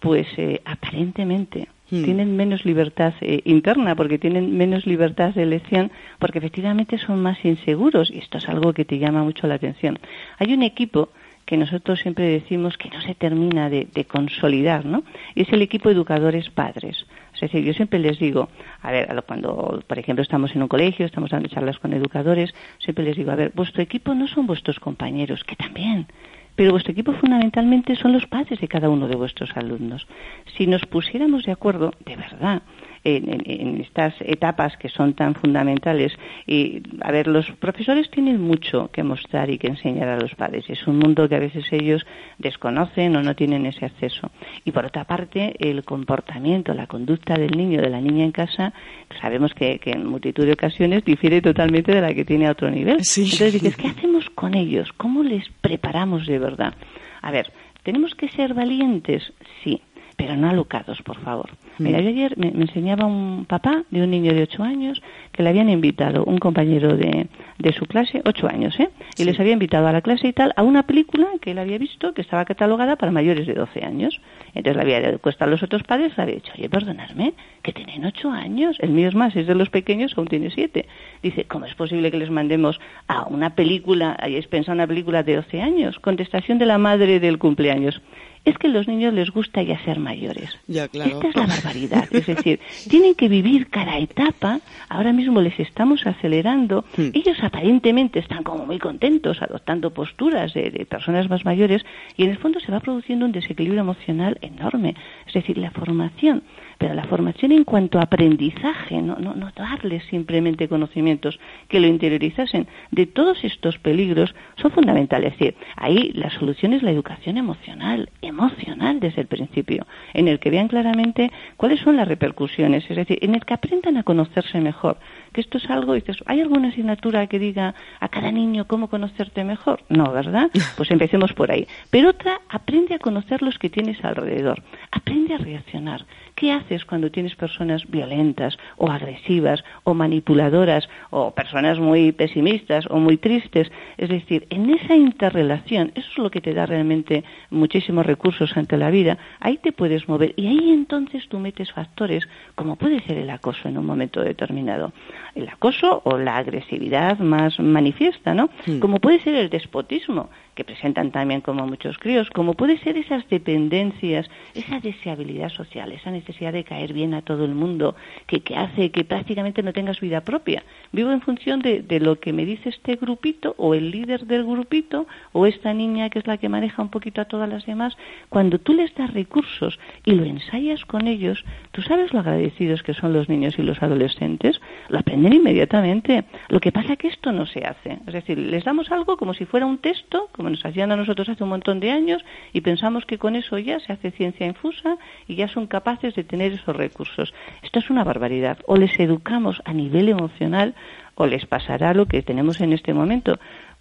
Pues 0.00 0.26
eh, 0.36 0.60
aparentemente 0.64 1.68
hmm. 1.90 2.04
tienen 2.04 2.36
menos 2.36 2.64
libertad 2.64 3.14
eh, 3.20 3.42
interna 3.44 3.94
porque 3.94 4.18
tienen 4.18 4.56
menos 4.56 4.86
libertad 4.86 5.34
de 5.34 5.42
elección 5.42 5.90
porque 6.18 6.38
efectivamente 6.38 6.98
son 6.98 7.20
más 7.20 7.44
inseguros 7.44 8.10
y 8.10 8.18
esto 8.18 8.38
es 8.38 8.48
algo 8.48 8.72
que 8.72 8.84
te 8.84 8.98
llama 8.98 9.22
mucho 9.22 9.46
la 9.46 9.54
atención. 9.54 9.98
Hay 10.38 10.52
un 10.52 10.62
equipo 10.62 11.10
que 11.48 11.56
nosotros 11.56 11.98
siempre 12.00 12.26
decimos 12.26 12.76
que 12.76 12.90
no 12.90 13.00
se 13.00 13.14
termina 13.14 13.70
de, 13.70 14.04
consolidar, 14.04 14.84
¿no? 14.84 15.02
Y 15.34 15.42
es 15.42 15.48
el 15.50 15.62
equipo 15.62 15.88
educadores 15.88 16.50
padres. 16.50 17.06
Es 17.32 17.40
decir, 17.40 17.64
yo 17.64 17.72
siempre 17.72 17.98
les 17.98 18.18
digo, 18.18 18.50
a 18.82 18.90
ver, 18.90 19.08
cuando, 19.26 19.82
por 19.86 19.98
ejemplo, 19.98 20.22
estamos 20.22 20.54
en 20.54 20.60
un 20.60 20.68
colegio, 20.68 21.06
estamos 21.06 21.30
dando 21.30 21.48
charlas 21.48 21.78
con 21.78 21.94
educadores, 21.94 22.52
siempre 22.78 23.02
les 23.02 23.16
digo, 23.16 23.30
a 23.30 23.34
ver, 23.34 23.52
vuestro 23.54 23.82
equipo 23.82 24.12
no 24.12 24.28
son 24.28 24.46
vuestros 24.46 24.78
compañeros, 24.78 25.42
que 25.42 25.56
también, 25.56 26.06
pero 26.54 26.72
vuestro 26.72 26.92
equipo 26.92 27.14
fundamentalmente 27.14 27.96
son 27.96 28.12
los 28.12 28.26
padres 28.26 28.60
de 28.60 28.68
cada 28.68 28.90
uno 28.90 29.08
de 29.08 29.16
vuestros 29.16 29.48
alumnos. 29.56 30.06
Si 30.54 30.66
nos 30.66 30.84
pusiéramos 30.84 31.46
de 31.46 31.52
acuerdo, 31.52 31.94
de 32.04 32.16
verdad, 32.16 32.60
en, 33.04 33.80
estas 33.80 34.14
etapas 34.20 34.76
que 34.76 34.88
son 34.88 35.14
tan 35.14 35.34
fundamentales. 35.34 36.12
Y, 36.46 36.82
a 37.00 37.10
ver, 37.10 37.26
los 37.26 37.50
profesores 37.52 38.10
tienen 38.10 38.40
mucho 38.40 38.90
que 38.92 39.02
mostrar 39.02 39.50
y 39.50 39.58
que 39.58 39.68
enseñar 39.68 40.08
a 40.08 40.18
los 40.18 40.34
padres. 40.34 40.64
Es 40.68 40.86
un 40.86 40.98
mundo 40.98 41.28
que 41.28 41.36
a 41.36 41.40
veces 41.40 41.64
ellos 41.72 42.06
desconocen 42.38 43.16
o 43.16 43.22
no 43.22 43.34
tienen 43.34 43.66
ese 43.66 43.86
acceso. 43.86 44.30
Y 44.64 44.72
por 44.72 44.84
otra 44.86 45.04
parte, 45.04 45.54
el 45.58 45.84
comportamiento, 45.84 46.74
la 46.74 46.86
conducta 46.86 47.34
del 47.34 47.56
niño, 47.56 47.80
de 47.80 47.90
la 47.90 48.00
niña 48.00 48.24
en 48.24 48.32
casa, 48.32 48.72
sabemos 49.20 49.54
que, 49.54 49.80
en 49.84 50.06
multitud 50.06 50.44
de 50.44 50.52
ocasiones 50.52 51.04
difiere 51.04 51.40
totalmente 51.40 51.92
de 51.92 52.00
la 52.00 52.12
que 52.12 52.24
tiene 52.24 52.46
a 52.46 52.52
otro 52.52 52.70
nivel. 52.70 52.98
Entonces 52.98 53.52
dices, 53.52 53.76
¿qué 53.76 53.88
hacemos 53.88 54.28
con 54.30 54.54
ellos? 54.54 54.92
¿Cómo 54.96 55.22
les 55.22 55.48
preparamos 55.60 56.26
de 56.26 56.38
verdad? 56.38 56.74
A 57.22 57.30
ver, 57.30 57.52
¿tenemos 57.82 58.14
que 58.14 58.28
ser 58.28 58.54
valientes? 58.54 59.32
Sí 59.64 59.80
pero 60.18 60.36
no 60.36 60.50
alocados, 60.50 61.00
por 61.02 61.16
favor. 61.20 61.48
Mira, 61.78 62.00
yo 62.00 62.08
ayer 62.08 62.36
me, 62.36 62.48
enseñaba 62.48 63.06
un 63.06 63.44
papá 63.44 63.84
de 63.88 64.02
un 64.02 64.10
niño 64.10 64.34
de 64.34 64.42
ocho 64.42 64.64
años 64.64 65.00
que 65.30 65.44
le 65.44 65.50
habían 65.50 65.70
invitado 65.70 66.24
un 66.24 66.38
compañero 66.38 66.96
de, 66.96 67.28
de 67.58 67.72
su 67.72 67.86
clase, 67.86 68.20
ocho 68.24 68.48
años, 68.48 68.78
¿eh? 68.80 68.90
Y 69.16 69.22
les 69.22 69.38
había 69.38 69.52
invitado 69.52 69.86
a 69.86 69.92
la 69.92 70.02
clase 70.02 70.26
y 70.26 70.32
tal 70.32 70.52
a 70.56 70.64
una 70.64 70.82
película 70.82 71.28
que 71.40 71.52
él 71.52 71.58
había 71.60 71.78
visto 71.78 72.14
que 72.14 72.22
estaba 72.22 72.44
catalogada 72.44 72.96
para 72.96 73.12
mayores 73.12 73.46
de 73.46 73.54
doce 73.54 73.84
años. 73.84 74.20
Entonces 74.56 74.84
le 74.84 74.96
había 74.96 75.18
puesto 75.18 75.44
a 75.44 75.46
los 75.46 75.62
otros 75.62 75.84
padres, 75.84 76.16
le 76.16 76.22
había 76.24 76.34
dicho, 76.34 76.52
oye, 76.58 76.68
perdonadme, 76.68 77.34
que 77.62 77.72
tienen 77.72 78.04
ocho 78.04 78.32
años, 78.32 78.76
el 78.80 78.90
mío 78.90 79.08
es 79.08 79.14
más, 79.14 79.36
es 79.36 79.46
de 79.46 79.54
los 79.54 79.70
pequeños, 79.70 80.14
aún 80.16 80.26
tiene 80.26 80.50
siete. 80.50 80.88
Dice, 81.22 81.44
¿cómo 81.44 81.66
es 81.66 81.76
posible 81.76 82.10
que 82.10 82.18
les 82.18 82.30
mandemos 82.30 82.80
a 83.06 83.28
una 83.28 83.50
película, 83.50 84.16
hayáis 84.18 84.48
pensado 84.48 84.72
en 84.72 84.80
una 84.80 84.88
película 84.88 85.22
de 85.22 85.36
doce 85.36 85.62
años? 85.62 86.00
Contestación 86.00 86.58
de 86.58 86.66
la 86.66 86.78
madre 86.78 87.20
del 87.20 87.38
cumpleaños 87.38 88.02
es 88.44 88.56
que 88.58 88.68
a 88.68 88.70
los 88.70 88.88
niños 88.88 89.12
les 89.14 89.30
gusta 89.30 89.62
ya 89.62 89.82
ser 89.84 89.98
mayores. 89.98 90.50
Ya, 90.66 90.88
claro. 90.88 91.12
Esta 91.12 91.28
es 91.28 91.36
la 91.36 91.46
barbaridad. 91.46 92.08
Es 92.10 92.26
decir, 92.26 92.60
tienen 92.88 93.14
que 93.14 93.28
vivir 93.28 93.68
cada 93.68 93.98
etapa. 93.98 94.60
Ahora 94.88 95.12
mismo 95.12 95.40
les 95.40 95.58
estamos 95.60 96.06
acelerando. 96.06 96.84
Hmm. 96.96 97.10
Ellos 97.12 97.38
aparentemente 97.42 98.18
están 98.18 98.42
como 98.42 98.66
muy 98.66 98.78
contentos 98.78 99.42
adoptando 99.42 99.92
posturas 99.92 100.54
de, 100.54 100.70
de 100.70 100.86
personas 100.86 101.28
más 101.28 101.44
mayores 101.44 101.84
y 102.16 102.24
en 102.24 102.30
el 102.30 102.38
fondo 102.38 102.60
se 102.60 102.72
va 102.72 102.80
produciendo 102.80 103.26
un 103.26 103.32
desequilibrio 103.32 103.80
emocional 103.80 104.38
enorme. 104.40 104.94
Es 105.26 105.34
decir, 105.34 105.58
la 105.58 105.70
formación 105.70 106.42
pero 106.78 106.94
la 106.94 107.04
formación 107.04 107.52
en 107.52 107.64
cuanto 107.64 107.98
a 107.98 108.02
aprendizaje, 108.02 109.02
no, 109.02 109.16
no, 109.16 109.34
no 109.34 109.50
darles 109.54 110.04
simplemente 110.04 110.68
conocimientos 110.68 111.38
que 111.68 111.80
lo 111.80 111.88
interiorizasen, 111.88 112.68
de 112.92 113.06
todos 113.06 113.42
estos 113.44 113.78
peligros 113.78 114.34
son 114.56 114.70
fundamentales. 114.70 115.32
Es 115.32 115.38
decir, 115.38 115.54
ahí 115.76 116.12
la 116.14 116.30
solución 116.30 116.72
es 116.72 116.82
la 116.82 116.92
educación 116.92 117.36
emocional, 117.36 118.10
emocional 118.28 119.00
desde 119.00 119.22
el 119.22 119.26
principio, 119.26 119.86
en 120.14 120.28
el 120.28 120.38
que 120.38 120.50
vean 120.50 120.68
claramente 120.68 121.30
cuáles 121.56 121.80
son 121.80 121.96
las 121.96 122.08
repercusiones, 122.08 122.88
es 122.90 122.96
decir, 122.96 123.18
en 123.22 123.34
el 123.34 123.44
que 123.44 123.54
aprendan 123.54 123.96
a 123.96 124.02
conocerse 124.02 124.60
mejor. 124.60 124.98
Que 125.32 125.40
esto 125.40 125.58
es 125.58 125.68
algo, 125.70 125.94
dices, 125.94 126.16
¿hay 126.26 126.40
alguna 126.40 126.68
asignatura 126.68 127.26
que 127.26 127.38
diga 127.38 127.74
a 128.00 128.08
cada 128.08 128.32
niño 128.32 128.66
cómo 128.66 128.88
conocerte 128.88 129.44
mejor? 129.44 129.82
No, 129.88 130.12
¿verdad? 130.12 130.50
Pues 130.76 130.90
empecemos 130.90 131.32
por 131.32 131.50
ahí. 131.50 131.66
Pero 131.90 132.10
otra, 132.10 132.40
aprende 132.48 132.94
a 132.94 132.98
conocer 132.98 133.42
los 133.42 133.58
que 133.58 133.70
tienes 133.70 134.04
alrededor, 134.04 134.62
aprende 134.92 135.34
a 135.34 135.38
reaccionar. 135.38 136.06
¿Qué 136.34 136.52
haces 136.52 136.84
cuando 136.84 137.10
tienes 137.10 137.34
personas 137.34 137.90
violentas 137.90 138.56
o 138.76 138.90
agresivas 138.90 139.64
o 139.82 139.92
manipuladoras 139.92 140.88
o 141.10 141.32
personas 141.32 141.80
muy 141.80 142.12
pesimistas 142.12 142.86
o 142.90 142.98
muy 142.98 143.16
tristes? 143.16 143.72
Es 143.96 144.08
decir, 144.08 144.46
en 144.50 144.70
esa 144.70 144.94
interrelación, 144.94 145.90
eso 145.96 146.08
es 146.12 146.18
lo 146.18 146.30
que 146.30 146.40
te 146.40 146.54
da 146.54 146.64
realmente 146.64 147.24
muchísimos 147.50 148.06
recursos 148.06 148.56
ante 148.56 148.76
la 148.76 148.90
vida, 148.90 149.18
ahí 149.40 149.56
te 149.58 149.72
puedes 149.72 150.08
mover 150.08 150.32
y 150.36 150.46
ahí 150.46 150.70
entonces 150.70 151.28
tú 151.28 151.40
metes 151.40 151.72
factores 151.72 152.28
como 152.54 152.76
puede 152.76 153.00
ser 153.02 153.18
el 153.18 153.30
acoso 153.30 153.68
en 153.68 153.78
un 153.78 153.86
momento 153.86 154.22
determinado. 154.22 154.92
El 155.38 155.48
acoso 155.48 156.02
o 156.04 156.18
la 156.18 156.36
agresividad 156.36 157.20
más 157.20 157.60
manifiesta, 157.60 158.34
¿no? 158.34 158.50
Como 158.80 158.98
puede 158.98 159.20
ser 159.20 159.36
el 159.36 159.50
despotismo, 159.50 160.30
que 160.58 160.64
presentan 160.64 161.12
también 161.12 161.40
como 161.40 161.64
muchos 161.68 161.98
críos, 161.98 162.28
como 162.30 162.54
puede 162.54 162.78
ser 162.78 162.96
esas 162.96 163.22
dependencias, 163.28 164.28
esa 164.56 164.80
deseabilidad 164.80 165.50
social, 165.50 165.92
esa 165.92 166.10
necesidad 166.10 166.52
de 166.52 166.64
caer 166.64 166.92
bien 166.92 167.14
a 167.14 167.22
todo 167.22 167.44
el 167.44 167.54
mundo, 167.54 167.94
que, 168.26 168.42
hace 168.56 168.90
que 168.90 169.04
prácticamente 169.04 169.62
no 169.62 169.72
tengas 169.72 170.00
vida 170.00 170.22
propia. 170.22 170.64
Vivo 170.90 171.12
en 171.12 171.20
función 171.20 171.60
de, 171.60 171.82
de, 171.82 172.00
lo 172.00 172.18
que 172.18 172.32
me 172.32 172.44
dice 172.44 172.70
este 172.70 172.96
grupito, 172.96 173.54
o 173.56 173.72
el 173.72 173.92
líder 173.92 174.26
del 174.26 174.42
grupito, 174.44 175.06
o 175.30 175.46
esta 175.46 175.72
niña 175.72 176.10
que 176.10 176.18
es 176.18 176.26
la 176.26 176.38
que 176.38 176.48
maneja 176.48 176.82
un 176.82 176.88
poquito 176.88 177.20
a 177.20 177.26
todas 177.26 177.48
las 177.48 177.64
demás. 177.64 177.96
Cuando 178.28 178.58
tú 178.58 178.74
les 178.74 178.92
das 178.96 179.14
recursos 179.14 179.78
y 180.04 180.10
lo 180.16 180.24
ensayas 180.24 180.84
con 180.86 181.06
ellos, 181.06 181.44
tú 181.70 181.82
sabes 181.82 182.12
lo 182.12 182.18
agradecidos 182.18 182.82
que 182.82 182.94
son 182.94 183.12
los 183.12 183.28
niños 183.28 183.56
y 183.60 183.62
los 183.62 183.80
adolescentes, 183.80 184.60
lo 184.88 184.98
aprenden 184.98 185.34
inmediatamente. 185.34 186.24
Lo 186.48 186.58
que 186.58 186.72
pasa 186.72 186.94
es 186.94 186.98
que 186.98 187.06
esto 187.06 187.30
no 187.30 187.46
se 187.46 187.64
hace. 187.64 188.00
Es 188.08 188.12
decir, 188.12 188.36
les 188.38 188.64
damos 188.64 188.90
algo 188.90 189.16
como 189.16 189.34
si 189.34 189.44
fuera 189.44 189.64
un 189.64 189.78
texto, 189.78 190.28
como 190.32 190.47
nos 190.48 190.64
hacían 190.64 190.92
a 190.92 190.96
nosotros 190.96 191.28
hace 191.28 191.42
un 191.44 191.50
montón 191.50 191.80
de 191.80 191.90
años 191.90 192.24
y 192.52 192.60
pensamos 192.60 193.04
que 193.04 193.18
con 193.18 193.36
eso 193.36 193.58
ya 193.58 193.80
se 193.80 193.92
hace 193.92 194.10
ciencia 194.10 194.46
infusa 194.46 194.96
y 195.26 195.36
ya 195.36 195.48
son 195.48 195.66
capaces 195.66 196.14
de 196.14 196.24
tener 196.24 196.52
esos 196.52 196.76
recursos. 196.76 197.34
Esto 197.62 197.78
es 197.78 197.90
una 197.90 198.04
barbaridad. 198.04 198.58
O 198.66 198.76
les 198.76 198.98
educamos 198.98 199.60
a 199.64 199.72
nivel 199.72 200.08
emocional 200.08 200.74
o 201.14 201.26
les 201.26 201.46
pasará 201.46 201.94
lo 201.94 202.06
que 202.06 202.22
tenemos 202.22 202.60
en 202.60 202.72
este 202.72 202.94
momento 202.94 203.38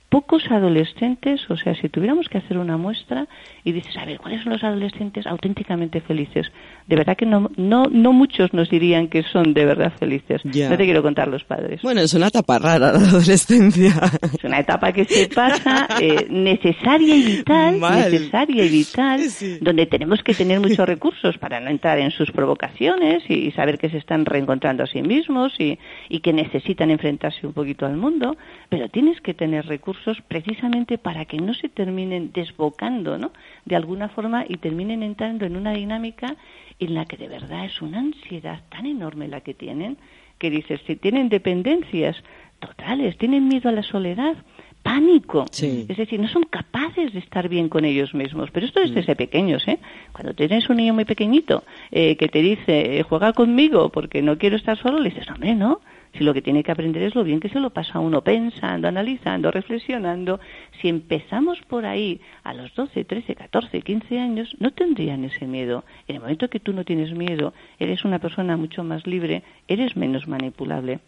pocos 0.09 0.49
adolescentes, 0.49 1.41
o 1.49 1.57
sea, 1.57 1.75
si 1.75 1.89
tuviéramos 1.89 2.29
que 2.29 2.37
hacer 2.37 2.57
una 2.57 2.77
muestra 2.77 3.27
y 3.65 3.73
dices, 3.73 3.97
a 3.97 4.05
ver, 4.05 4.19
¿cuáles 4.19 4.41
son 4.41 4.53
los 4.53 4.63
adolescentes 4.63 5.27
auténticamente 5.27 5.99
felices? 5.99 6.47
De 6.87 6.95
verdad 6.95 7.17
que 7.17 7.25
no, 7.25 7.51
no, 7.57 7.87
no 7.91 8.13
muchos 8.13 8.53
nos 8.53 8.69
dirían 8.69 9.09
que 9.09 9.23
son 9.23 9.53
de 9.53 9.65
verdad 9.65 9.91
felices. 9.99 10.45
No 10.45 10.51
te 10.77 10.85
quiero 10.85 11.03
contar 11.03 11.27
los 11.27 11.43
padres. 11.43 11.81
Bueno, 11.81 11.99
es 11.99 12.13
una 12.13 12.27
etapa 12.27 12.57
rara 12.57 12.93
la 12.93 12.99
adolescencia. 12.99 13.93
Es 14.33 14.43
una 14.45 14.59
etapa 14.59 14.93
que 14.93 15.03
se 15.03 15.27
pasa 15.27 15.87
eh, 15.99 16.27
necesaria 16.29 17.13
y 17.15 17.23
vital, 17.23 17.77
Mal. 17.77 18.09
necesaria 18.11 18.63
y 18.63 18.69
vital, 18.69 19.19
Sí. 19.29 19.57
donde 19.61 19.87
tenemos 19.87 20.23
que 20.23 20.33
tener 20.33 20.61
muchos 20.61 20.87
recursos 20.87 21.37
para 21.37 21.59
no 21.59 21.69
entrar 21.69 21.99
en 21.99 22.11
sus 22.11 22.31
provocaciones 22.31 23.23
y, 23.27 23.33
y 23.47 23.51
saber 23.51 23.77
que 23.77 23.89
se 23.89 23.97
están 23.97 24.25
reencontrando 24.25 24.83
a 24.83 24.87
sí 24.87 25.01
mismos 25.01 25.53
y, 25.59 25.77
y 26.07 26.21
que 26.21 26.31
necesitan 26.31 26.91
enfrentarse 26.91 27.45
un 27.45 27.51
poquito 27.51 27.85
al 27.85 27.97
mundo, 27.97 28.37
pero 28.69 28.87
tienes 28.87 29.19
que 29.19 29.33
tener 29.33 29.65
recursos 29.65 29.96
precisamente 30.27 30.97
para 30.97 31.25
que 31.25 31.37
no 31.37 31.53
se 31.53 31.69
terminen 31.69 32.31
desbocando, 32.33 33.17
¿no? 33.17 33.31
De 33.65 33.75
alguna 33.75 34.09
forma 34.09 34.45
y 34.47 34.57
terminen 34.57 35.03
entrando 35.03 35.45
en 35.45 35.55
una 35.55 35.73
dinámica 35.73 36.35
en 36.79 36.93
la 36.93 37.05
que 37.05 37.17
de 37.17 37.27
verdad 37.27 37.65
es 37.65 37.81
una 37.81 37.99
ansiedad 37.99 38.61
tan 38.69 38.85
enorme 38.85 39.27
la 39.27 39.41
que 39.41 39.53
tienen 39.53 39.97
que 40.37 40.49
dices, 40.49 40.79
si 40.85 40.95
tienen 40.95 41.29
dependencias 41.29 42.15
totales, 42.59 43.17
tienen 43.17 43.47
miedo 43.47 43.69
a 43.69 43.71
la 43.71 43.83
soledad, 43.83 44.35
pánico. 44.83 45.45
Sí. 45.51 45.85
Es 45.89 45.97
decir, 45.97 46.19
no 46.19 46.27
son 46.27 46.43
capaces 46.43 47.13
de 47.13 47.19
estar 47.19 47.49
bien 47.49 47.69
con 47.69 47.85
ellos 47.85 48.13
mismos. 48.13 48.51
Pero 48.51 48.65
esto 48.65 48.81
es 48.81 48.93
desde 48.93 49.15
pequeños, 49.15 49.67
¿eh? 49.67 49.79
Cuando 50.13 50.33
tienes 50.33 50.69
un 50.69 50.77
niño 50.77 50.93
muy 50.93 51.05
pequeñito 51.05 51.63
eh, 51.91 52.15
que 52.15 52.27
te 52.27 52.41
dice, 52.41 52.99
eh, 52.99 53.03
juega 53.03 53.33
conmigo 53.33 53.89
porque 53.89 54.21
no 54.21 54.37
quiero 54.37 54.55
estar 54.55 54.77
solo, 54.77 54.99
le 54.99 55.09
dices, 55.09 55.29
hombre, 55.29 55.55
no. 55.55 55.81
Si 56.17 56.23
lo 56.23 56.33
que 56.33 56.41
tiene 56.41 56.63
que 56.63 56.71
aprender 56.71 57.03
es 57.03 57.15
lo 57.15 57.23
bien 57.23 57.39
que 57.39 57.49
se 57.49 57.59
lo 57.59 57.69
pasa 57.69 57.99
uno 57.99 58.21
pensando, 58.21 58.87
analizando, 58.87 59.51
reflexionando. 59.51 60.39
Si 60.81 60.87
empezamos 60.89 61.59
por 61.67 61.85
ahí 61.85 62.19
a 62.43 62.53
los 62.53 62.73
12, 62.75 63.03
13, 63.05 63.35
14, 63.35 63.81
15 63.81 64.19
años, 64.19 64.55
no 64.59 64.71
tendrían 64.71 65.23
ese 65.25 65.45
miedo. 65.45 65.83
En 66.07 66.15
el 66.15 66.21
momento 66.21 66.49
que 66.49 66.59
tú 66.59 66.73
no 66.73 66.83
tienes 66.83 67.11
miedo, 67.13 67.53
eres 67.79 68.03
una 68.05 68.19
persona 68.19 68.57
mucho 68.57 68.83
más 68.83 69.05
libre, 69.05 69.43
eres 69.67 69.95
menos 69.95 70.27
manipulable. 70.27 70.99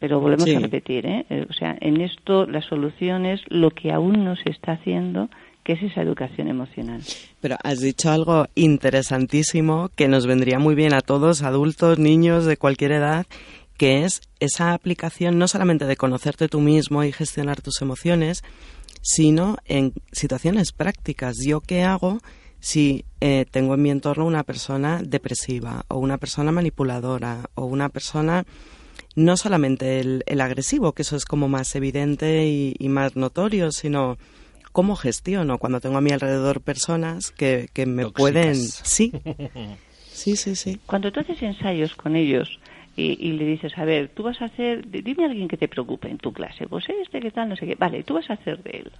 Pero 0.00 0.20
volvemos 0.20 0.44
Sí. 0.44 0.54
a 0.54 0.60
repetir, 0.60 1.06
¿eh? 1.06 1.26
Eh, 1.28 1.46
O 1.50 1.52
sea, 1.52 1.76
en 1.80 2.00
esto 2.00 2.46
la 2.46 2.62
solución 2.62 3.26
es 3.26 3.40
lo 3.48 3.70
que 3.70 3.90
aún 3.92 4.24
no 4.24 4.36
se 4.36 4.50
está 4.50 4.72
haciendo, 4.72 5.28
que 5.64 5.72
es 5.74 5.82
esa 5.82 6.02
educación 6.02 6.48
emocional. 6.48 7.00
Pero 7.40 7.56
has 7.62 7.80
dicho 7.80 8.10
algo 8.10 8.46
interesantísimo 8.54 9.90
que 9.96 10.08
nos 10.08 10.26
vendría 10.26 10.58
muy 10.58 10.74
bien 10.74 10.94
a 10.94 11.00
todos, 11.00 11.42
adultos, 11.42 11.98
niños 11.98 12.46
de 12.46 12.56
cualquier 12.56 12.92
edad, 12.92 13.26
que 13.78 14.04
es 14.04 14.20
esa 14.40 14.74
aplicación 14.74 15.38
no 15.38 15.48
solamente 15.48 15.86
de 15.86 15.96
conocerte 15.96 16.48
tú 16.48 16.60
mismo 16.60 17.04
y 17.04 17.12
gestionar 17.12 17.62
tus 17.62 17.80
emociones, 17.80 18.42
sino 19.00 19.56
en 19.64 19.94
situaciones 20.12 20.72
prácticas. 20.72 21.36
¿Yo 21.46 21.60
qué 21.60 21.84
hago 21.84 22.18
si 22.60 23.04
eh, 23.20 23.46
tengo 23.50 23.74
en 23.74 23.82
mi 23.82 23.90
entorno 23.90 24.26
una 24.26 24.42
persona 24.42 25.00
depresiva 25.02 25.84
o 25.88 25.98
una 25.98 26.18
persona 26.18 26.50
manipuladora 26.50 27.48
o 27.54 27.66
una 27.66 27.88
persona 27.88 28.44
no 29.14 29.36
solamente 29.36 30.00
el, 30.00 30.24
el 30.26 30.40
agresivo, 30.40 30.92
que 30.92 31.02
eso 31.02 31.16
es 31.16 31.24
como 31.24 31.48
más 31.48 31.74
evidente 31.76 32.46
y, 32.46 32.74
y 32.78 32.88
más 32.88 33.16
notorio, 33.16 33.70
sino 33.70 34.18
cómo 34.72 34.96
gestiono 34.96 35.58
cuando 35.58 35.80
tengo 35.80 35.98
a 35.98 36.00
mi 36.00 36.10
alrededor 36.10 36.60
personas 36.60 37.30
que, 37.30 37.68
que 37.72 37.86
me 37.86 38.02
Tóxicas. 38.02 38.20
pueden... 38.20 38.56
Sí, 38.56 39.12
sí, 40.12 40.36
sí, 40.36 40.56
sí. 40.56 40.80
Cuando 40.86 41.12
tú 41.12 41.20
haces 41.20 41.40
ensayos 41.42 41.94
con 41.94 42.16
ellos 42.16 42.58
y, 42.98 43.16
y 43.28 43.32
le 43.32 43.44
dices, 43.44 43.76
a 43.78 43.84
ver, 43.84 44.08
tú 44.08 44.24
vas 44.24 44.40
a 44.42 44.46
hacer, 44.46 44.90
di- 44.90 45.02
dime 45.02 45.24
a 45.24 45.26
alguien 45.28 45.46
que 45.46 45.56
te 45.56 45.68
preocupe 45.68 46.08
en 46.10 46.18
tu 46.18 46.32
clase, 46.32 46.66
pues 46.66 46.84
este, 46.88 47.20
que 47.20 47.30
tal, 47.30 47.48
no 47.48 47.54
sé 47.56 47.66
qué, 47.66 47.74
vale, 47.76 48.02
tú 48.02 48.14
vas 48.14 48.28
a 48.28 48.32
hacer 48.34 48.62
de 48.62 48.70
él, 48.80 48.92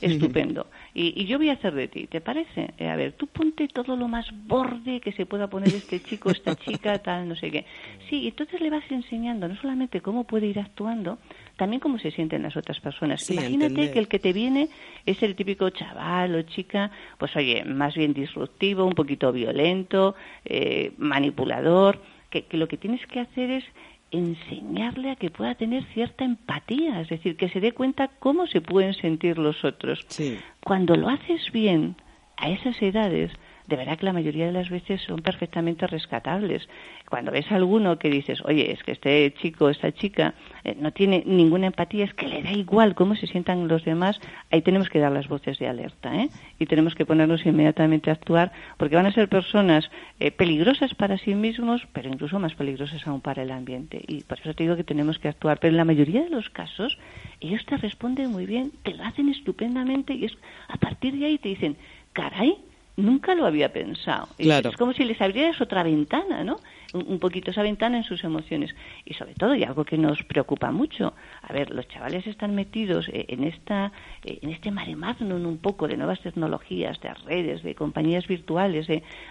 estupendo, 0.00 0.66
y, 0.94 1.20
y 1.20 1.26
yo 1.26 1.38
voy 1.38 1.48
a 1.50 1.54
hacer 1.54 1.74
de 1.74 1.88
ti, 1.88 2.06
¿te 2.06 2.20
parece? 2.20 2.70
Eh, 2.78 2.88
a 2.88 2.96
ver, 2.96 3.12
tú 3.12 3.26
ponte 3.26 3.66
todo 3.68 3.96
lo 3.96 4.08
más 4.08 4.26
borde 4.46 5.00
que 5.00 5.12
se 5.12 5.26
pueda 5.26 5.48
poner 5.48 5.74
este 5.74 6.00
chico, 6.02 6.30
esta 6.30 6.54
chica, 6.64 6.98
tal, 7.00 7.28
no 7.28 7.34
sé 7.36 7.50
qué. 7.50 7.64
Sí, 8.08 8.28
entonces 8.28 8.60
le 8.60 8.70
vas 8.70 8.84
enseñando 8.90 9.48
no 9.48 9.56
solamente 9.56 10.00
cómo 10.00 10.24
puede 10.24 10.46
ir 10.46 10.58
actuando, 10.60 11.18
también 11.56 11.80
cómo 11.80 11.98
se 11.98 12.10
sienten 12.10 12.42
las 12.42 12.56
otras 12.56 12.78
personas. 12.80 13.22
Sí, 13.22 13.32
Imagínate 13.32 13.66
entender. 13.66 13.92
que 13.92 13.98
el 13.98 14.08
que 14.08 14.18
te 14.18 14.32
viene 14.32 14.68
es 15.06 15.22
el 15.22 15.34
típico 15.34 15.68
chaval 15.70 16.34
o 16.34 16.42
chica, 16.42 16.90
pues 17.18 17.34
oye, 17.34 17.64
más 17.64 17.94
bien 17.96 18.12
disruptivo, 18.12 18.84
un 18.84 18.92
poquito 18.94 19.32
violento, 19.32 20.14
eh, 20.44 20.92
manipulador, 20.98 22.00
que, 22.42 22.48
que 22.48 22.56
lo 22.56 22.68
que 22.68 22.76
tienes 22.76 23.04
que 23.06 23.20
hacer 23.20 23.50
es 23.50 23.64
enseñarle 24.10 25.10
a 25.10 25.16
que 25.16 25.30
pueda 25.30 25.54
tener 25.54 25.84
cierta 25.94 26.24
empatía, 26.24 27.00
es 27.00 27.08
decir, 27.08 27.36
que 27.36 27.48
se 27.48 27.60
dé 27.60 27.72
cuenta 27.72 28.08
cómo 28.18 28.46
se 28.46 28.60
pueden 28.60 28.94
sentir 28.94 29.38
los 29.38 29.64
otros. 29.64 30.04
Sí. 30.08 30.38
Cuando 30.62 30.94
lo 30.96 31.08
haces 31.08 31.50
bien 31.52 31.96
a 32.36 32.50
esas 32.50 32.80
edades, 32.82 33.32
de 33.66 33.76
verdad 33.76 33.98
que 33.98 34.06
la 34.06 34.12
mayoría 34.12 34.46
de 34.46 34.52
las 34.52 34.70
veces 34.70 35.00
son 35.02 35.20
perfectamente 35.22 35.86
rescatables. 35.86 36.68
Cuando 37.08 37.32
ves 37.32 37.50
a 37.50 37.56
alguno 37.56 37.98
que 37.98 38.10
dices, 38.10 38.40
oye, 38.44 38.72
es 38.72 38.82
que 38.82 38.92
este 38.92 39.34
chico, 39.40 39.68
esta 39.68 39.92
chica 39.92 40.34
eh, 40.64 40.76
no 40.78 40.92
tiene 40.92 41.22
ninguna 41.26 41.66
empatía, 41.66 42.04
es 42.04 42.14
que 42.14 42.28
le 42.28 42.42
da 42.42 42.52
igual 42.52 42.94
cómo 42.94 43.16
se 43.16 43.26
sientan 43.26 43.68
los 43.68 43.84
demás, 43.84 44.20
ahí 44.50 44.62
tenemos 44.62 44.88
que 44.88 44.98
dar 44.98 45.12
las 45.12 45.28
voces 45.28 45.58
de 45.58 45.68
alerta, 45.68 46.14
¿eh? 46.16 46.28
Y 46.58 46.66
tenemos 46.66 46.94
que 46.94 47.06
ponernos 47.06 47.44
inmediatamente 47.44 48.10
a 48.10 48.14
actuar, 48.14 48.52
porque 48.76 48.96
van 48.96 49.06
a 49.06 49.12
ser 49.12 49.28
personas 49.28 49.90
eh, 50.20 50.30
peligrosas 50.30 50.94
para 50.94 51.18
sí 51.18 51.34
mismos, 51.34 51.86
pero 51.92 52.08
incluso 52.08 52.38
más 52.38 52.54
peligrosas 52.54 53.06
aún 53.06 53.20
para 53.20 53.42
el 53.42 53.50
ambiente. 53.50 54.02
Y 54.06 54.22
por 54.22 54.38
eso 54.38 54.54
te 54.54 54.62
digo 54.62 54.76
que 54.76 54.84
tenemos 54.84 55.18
que 55.18 55.28
actuar. 55.28 55.58
Pero 55.58 55.72
en 55.72 55.76
la 55.76 55.84
mayoría 55.84 56.22
de 56.22 56.30
los 56.30 56.50
casos, 56.50 56.98
ellos 57.40 57.64
te 57.66 57.76
responden 57.76 58.30
muy 58.30 58.46
bien, 58.46 58.72
te 58.82 58.94
lo 58.94 59.04
hacen 59.04 59.28
estupendamente, 59.28 60.14
y 60.14 60.26
es 60.26 60.36
a 60.68 60.76
partir 60.76 61.18
de 61.18 61.26
ahí 61.26 61.38
te 61.38 61.48
dicen, 61.48 61.76
caray, 62.12 62.56
nunca 62.96 63.34
lo 63.34 63.46
había 63.46 63.72
pensado. 63.72 64.28
Es 64.38 64.76
como 64.76 64.92
si 64.92 65.04
les 65.04 65.20
abrieras 65.20 65.60
otra 65.60 65.82
ventana, 65.82 66.44
¿no? 66.44 66.58
Un, 66.94 67.18
poquito 67.18 67.50
esa 67.50 67.62
ventana 67.62 67.98
en 67.98 68.04
sus 68.04 68.24
emociones. 68.24 68.74
Y 69.04 69.14
sobre 69.14 69.34
todo, 69.34 69.54
y 69.54 69.64
algo 69.64 69.84
que 69.84 69.98
nos 69.98 70.22
preocupa 70.22 70.70
mucho, 70.70 71.14
a 71.42 71.52
ver, 71.52 71.70
los 71.70 71.86
chavales 71.88 72.26
están 72.26 72.54
metidos 72.54 73.08
eh, 73.08 73.26
en, 73.28 73.44
esta, 73.44 73.92
eh, 74.24 74.38
en 74.40 74.50
este 74.50 74.70
mare 74.70 74.96
magnum 74.96 75.44
un 75.44 75.58
poco 75.58 75.88
de 75.88 75.96
nuevas 75.96 76.20
tecnologías, 76.20 76.98
de 77.00 77.12
redes, 77.26 77.62
de 77.62 77.74
compañías 77.74 78.26
virtuales, 78.26 78.86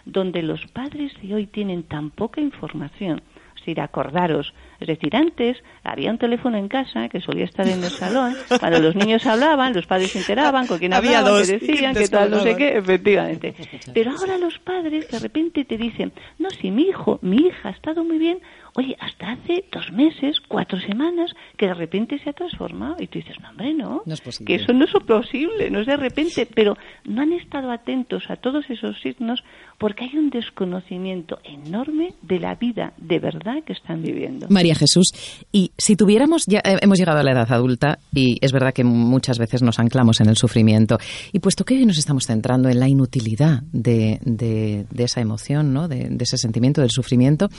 donde 0.06 0.44
los 0.44 0.66
padres 0.68 1.14
de 1.22 1.34
hoy 1.34 1.48
tienen 1.48 1.84
tan 1.84 2.12
poca 2.12 2.42
información 2.42 3.22
decir, 3.66 3.82
acordaros. 3.82 4.54
Es 4.80 4.88
decir, 4.88 5.16
antes 5.16 5.58
había 5.84 6.12
un 6.12 6.18
teléfono 6.18 6.58
en 6.58 6.68
casa 6.68 7.10
que 7.10 7.20
solía 7.22 7.46
estar 7.46 7.68
en 7.68 7.84
el 7.84 7.90
salón, 7.90 8.36
cuando 8.60 8.80
los 8.80 8.96
niños 8.96 9.26
hablaban, 9.26 9.74
los 9.74 9.88
padres 9.88 10.12
se 10.12 10.20
enteraban 10.20 10.68
con 10.68 10.78
quién 10.78 10.94
hablaban, 10.94 11.44
que 11.44 11.58
decían, 11.60 11.96
que 11.96 12.08
tal, 12.08 12.30
no 12.30 12.40
sé 12.42 12.56
qué, 12.56 12.78
efectivamente. 12.78 13.56
Pero 13.94 14.12
ahora 14.12 14.38
los 14.38 14.60
padres 14.60 15.10
de 15.10 15.20
repente 15.20 15.66
te 15.66 15.78
dicen, 15.78 16.12
no, 16.38 16.50
si 16.50 16.72
mi 16.72 16.84
hijo, 16.84 17.20
mi 17.22 17.38
hija 17.38 17.70
ha 17.70 17.72
estado 17.72 18.04
muy 18.04 18.18
bien, 18.18 18.40
Oye, 18.78 18.96
hasta 19.00 19.32
hace 19.32 19.64
dos 19.72 19.90
meses, 19.94 20.38
cuatro 20.48 20.80
semanas, 20.82 21.32
que 21.58 21.68
de 21.68 21.74
repente 21.74 22.20
se 22.20 22.30
ha 22.30 22.34
transformado. 22.34 22.98
Y 23.00 23.08
tú 23.08 23.20
dices, 23.20 23.38
no, 23.42 23.50
hombre, 23.50 23.74
no. 23.74 24.04
no 24.06 24.14
es 24.14 24.20
posible. 24.20 24.48
Que 24.48 24.62
eso 24.62 24.74
no 24.74 24.84
es 24.84 24.92
posible, 25.08 25.70
no 25.70 25.80
es 25.80 25.88
de 25.88 25.96
repente. 25.96 26.46
Pero 26.54 26.76
no 27.06 27.22
han 27.22 27.32
estado 27.32 27.72
atentos 27.72 28.24
a 28.30 28.36
todos 28.36 28.70
esos 28.70 29.00
signos 29.00 29.44
porque 29.78 30.04
hay 30.06 30.18
un 30.18 30.30
desconocimiento 30.30 31.40
enorme 31.44 32.14
de 32.22 32.40
la 32.40 32.56
vida 32.56 32.94
de 32.98 33.20
verdad 33.20 33.64
que 33.66 33.74
están 33.74 34.02
viviendo. 34.02 34.48
María 34.50 34.76
Jesús, 34.76 35.12
y 35.52 35.72
si 35.78 35.96
tuviéramos, 35.96 36.46
ya 36.46 36.60
eh, 36.60 36.78
hemos 36.82 36.98
llegado 36.98 37.20
a 37.20 37.24
la 37.24 37.32
edad 37.32 37.52
adulta 37.52 38.00
y 38.14 38.38
es 38.42 38.52
verdad 38.52 38.74
que 38.74 38.84
muchas 38.84 39.38
veces 39.38 39.62
nos 39.62 39.80
anclamos 39.80 40.20
en 40.20 40.28
el 40.28 40.36
sufrimiento. 40.36 40.98
Y 41.32 41.40
puesto 41.40 41.64
que 41.64 41.76
hoy 41.76 41.86
nos 41.86 41.98
estamos 41.98 42.26
centrando 42.26 42.68
en 42.70 42.80
la 42.80 42.90
inutilidad 42.90 43.64
de, 43.72 44.20
de, 44.22 44.86
esa 44.98 45.22
emoción, 45.22 45.74
¿no? 45.74 45.88
de, 45.88 46.10
de 46.10 46.24
ese 46.24 46.38
sentimiento 46.38 46.82
del 46.82 46.92
sufrimiento, 46.92 47.50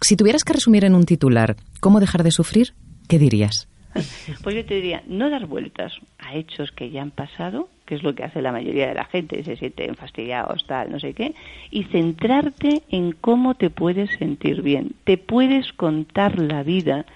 si 0.00 0.16
tuvieras 0.16 0.44
que 0.44 0.52
resumir 0.52 0.84
en 0.84 0.94
un 0.94 1.04
titular 1.04 1.56
cómo 1.80 2.00
dejar 2.00 2.22
de 2.22 2.30
sufrir, 2.30 2.74
¿qué 3.08 3.18
dirías? 3.18 3.68
Pues 4.42 4.54
yo 4.54 4.64
te 4.64 4.74
diría, 4.74 5.02
no 5.06 5.30
dar 5.30 5.46
vueltas 5.46 5.92
a 6.18 6.34
hechos 6.34 6.70
que 6.72 6.90
ya 6.90 7.02
han 7.02 7.10
pasado, 7.10 7.68
que 7.86 7.94
es 7.94 8.02
lo 8.02 8.14
que 8.14 8.24
hace 8.24 8.42
la 8.42 8.52
mayoría 8.52 8.88
de 8.88 8.94
la 8.94 9.04
gente, 9.06 9.42
se 9.44 9.56
siente 9.56 9.92
fastidiados, 9.94 10.66
tal, 10.66 10.90
no 10.92 11.00
sé 11.00 11.14
qué, 11.14 11.34
y 11.70 11.84
centrarte 11.84 12.82
en 12.90 13.12
cómo 13.12 13.54
te 13.54 13.70
puedes 13.70 14.10
sentir 14.18 14.62
bien. 14.62 14.92
Te 15.04 15.16
puedes 15.16 15.72
contar 15.72 16.38
la 16.38 16.62
vida 16.62 17.06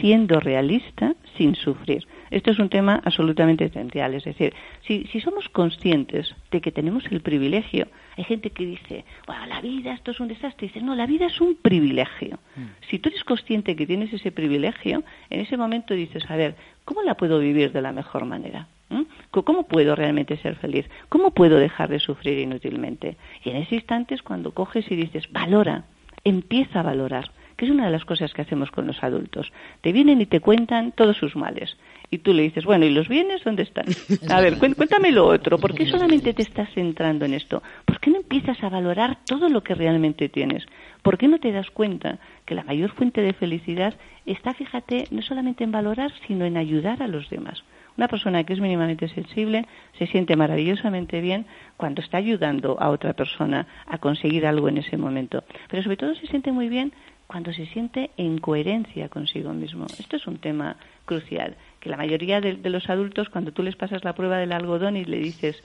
siendo 0.00 0.40
realista 0.40 1.14
sin 1.36 1.54
sufrir. 1.54 2.06
Esto 2.30 2.50
es 2.50 2.58
un 2.58 2.68
tema 2.68 3.00
absolutamente 3.04 3.64
esencial. 3.64 4.14
Es 4.14 4.24
decir, 4.24 4.54
si, 4.86 5.04
si 5.06 5.20
somos 5.20 5.48
conscientes 5.48 6.34
de 6.50 6.60
que 6.60 6.72
tenemos 6.72 7.04
el 7.10 7.20
privilegio, 7.20 7.88
hay 8.16 8.24
gente 8.24 8.50
que 8.50 8.66
dice, 8.66 9.04
bueno, 9.26 9.46
la 9.46 9.60
vida, 9.60 9.94
esto 9.94 10.10
es 10.10 10.20
un 10.20 10.28
desastre. 10.28 10.66
Y 10.66 10.68
dice, 10.68 10.82
no, 10.82 10.94
la 10.94 11.06
vida 11.06 11.26
es 11.26 11.40
un 11.40 11.56
privilegio. 11.56 12.38
Mm. 12.56 12.64
Si 12.90 12.98
tú 12.98 13.08
eres 13.08 13.24
consciente 13.24 13.76
que 13.76 13.86
tienes 13.86 14.12
ese 14.12 14.32
privilegio, 14.32 15.04
en 15.30 15.40
ese 15.40 15.56
momento 15.56 15.94
dices, 15.94 16.28
a 16.28 16.36
ver, 16.36 16.56
¿cómo 16.84 17.02
la 17.02 17.14
puedo 17.14 17.38
vivir 17.38 17.72
de 17.72 17.82
la 17.82 17.92
mejor 17.92 18.24
manera? 18.24 18.68
¿Mm? 18.90 19.02
¿Cómo 19.30 19.66
puedo 19.66 19.94
realmente 19.94 20.36
ser 20.38 20.56
feliz? 20.56 20.86
¿Cómo 21.08 21.32
puedo 21.32 21.58
dejar 21.58 21.88
de 21.88 22.00
sufrir 22.00 22.38
inútilmente? 22.38 23.16
Y 23.44 23.50
en 23.50 23.56
ese 23.56 23.76
instante 23.76 24.14
es 24.14 24.22
cuando 24.22 24.52
coges 24.52 24.90
y 24.90 24.96
dices, 24.96 25.30
valora, 25.30 25.84
empieza 26.24 26.80
a 26.80 26.82
valorar 26.82 27.30
que 27.58 27.64
es 27.64 27.72
una 27.72 27.86
de 27.86 27.90
las 27.90 28.04
cosas 28.04 28.32
que 28.32 28.42
hacemos 28.42 28.70
con 28.70 28.86
los 28.86 29.02
adultos. 29.02 29.52
Te 29.80 29.90
vienen 29.90 30.20
y 30.20 30.26
te 30.26 30.38
cuentan 30.38 30.92
todos 30.92 31.16
sus 31.16 31.34
males. 31.34 31.76
Y 32.08 32.18
tú 32.18 32.32
le 32.32 32.44
dices, 32.44 32.64
bueno, 32.64 32.86
¿y 32.86 32.90
los 32.90 33.08
bienes 33.08 33.42
dónde 33.42 33.64
están? 33.64 33.84
A 34.30 34.40
ver, 34.40 34.58
cuéntame 34.58 35.10
lo 35.10 35.26
otro. 35.26 35.58
¿Por 35.58 35.74
qué 35.74 35.84
solamente 35.86 36.32
te 36.32 36.42
estás 36.42 36.72
centrando 36.72 37.24
en 37.24 37.34
esto? 37.34 37.60
¿Por 37.84 37.98
qué 37.98 38.10
no 38.10 38.18
empiezas 38.18 38.62
a 38.62 38.68
valorar 38.68 39.18
todo 39.26 39.48
lo 39.48 39.64
que 39.64 39.74
realmente 39.74 40.28
tienes? 40.28 40.66
¿Por 41.02 41.18
qué 41.18 41.26
no 41.26 41.40
te 41.40 41.50
das 41.50 41.68
cuenta 41.70 42.18
que 42.46 42.54
la 42.54 42.62
mayor 42.62 42.92
fuente 42.92 43.22
de 43.22 43.32
felicidad 43.32 43.94
está, 44.24 44.54
fíjate, 44.54 45.08
no 45.10 45.22
solamente 45.22 45.64
en 45.64 45.72
valorar, 45.72 46.12
sino 46.28 46.44
en 46.44 46.56
ayudar 46.56 47.02
a 47.02 47.08
los 47.08 47.28
demás? 47.28 47.64
Una 47.96 48.06
persona 48.06 48.44
que 48.44 48.52
es 48.52 48.60
mínimamente 48.60 49.08
sensible 49.08 49.66
se 49.98 50.06
siente 50.06 50.36
maravillosamente 50.36 51.20
bien 51.20 51.46
cuando 51.76 52.00
está 52.00 52.18
ayudando 52.18 52.80
a 52.80 52.90
otra 52.90 53.14
persona 53.14 53.66
a 53.86 53.98
conseguir 53.98 54.46
algo 54.46 54.68
en 54.68 54.78
ese 54.78 54.96
momento. 54.96 55.42
Pero 55.68 55.82
sobre 55.82 55.96
todo 55.96 56.14
se 56.14 56.28
siente 56.28 56.52
muy 56.52 56.68
bien 56.68 56.92
cuando 57.28 57.52
se 57.52 57.66
siente 57.66 58.10
en 58.16 58.38
coherencia 58.38 59.10
consigo 59.10 59.52
mismo. 59.52 59.86
Esto 59.98 60.16
es 60.16 60.26
un 60.26 60.38
tema 60.38 60.76
crucial, 61.04 61.56
que 61.78 61.90
la 61.90 61.98
mayoría 61.98 62.40
de, 62.40 62.54
los 62.54 62.88
adultos, 62.88 63.28
cuando 63.28 63.52
tú 63.52 63.62
les 63.62 63.76
pasas 63.76 64.02
la 64.02 64.14
prueba 64.14 64.38
del 64.38 64.50
algodón 64.50 64.96
y 64.96 65.04
le 65.04 65.18
dices, 65.18 65.62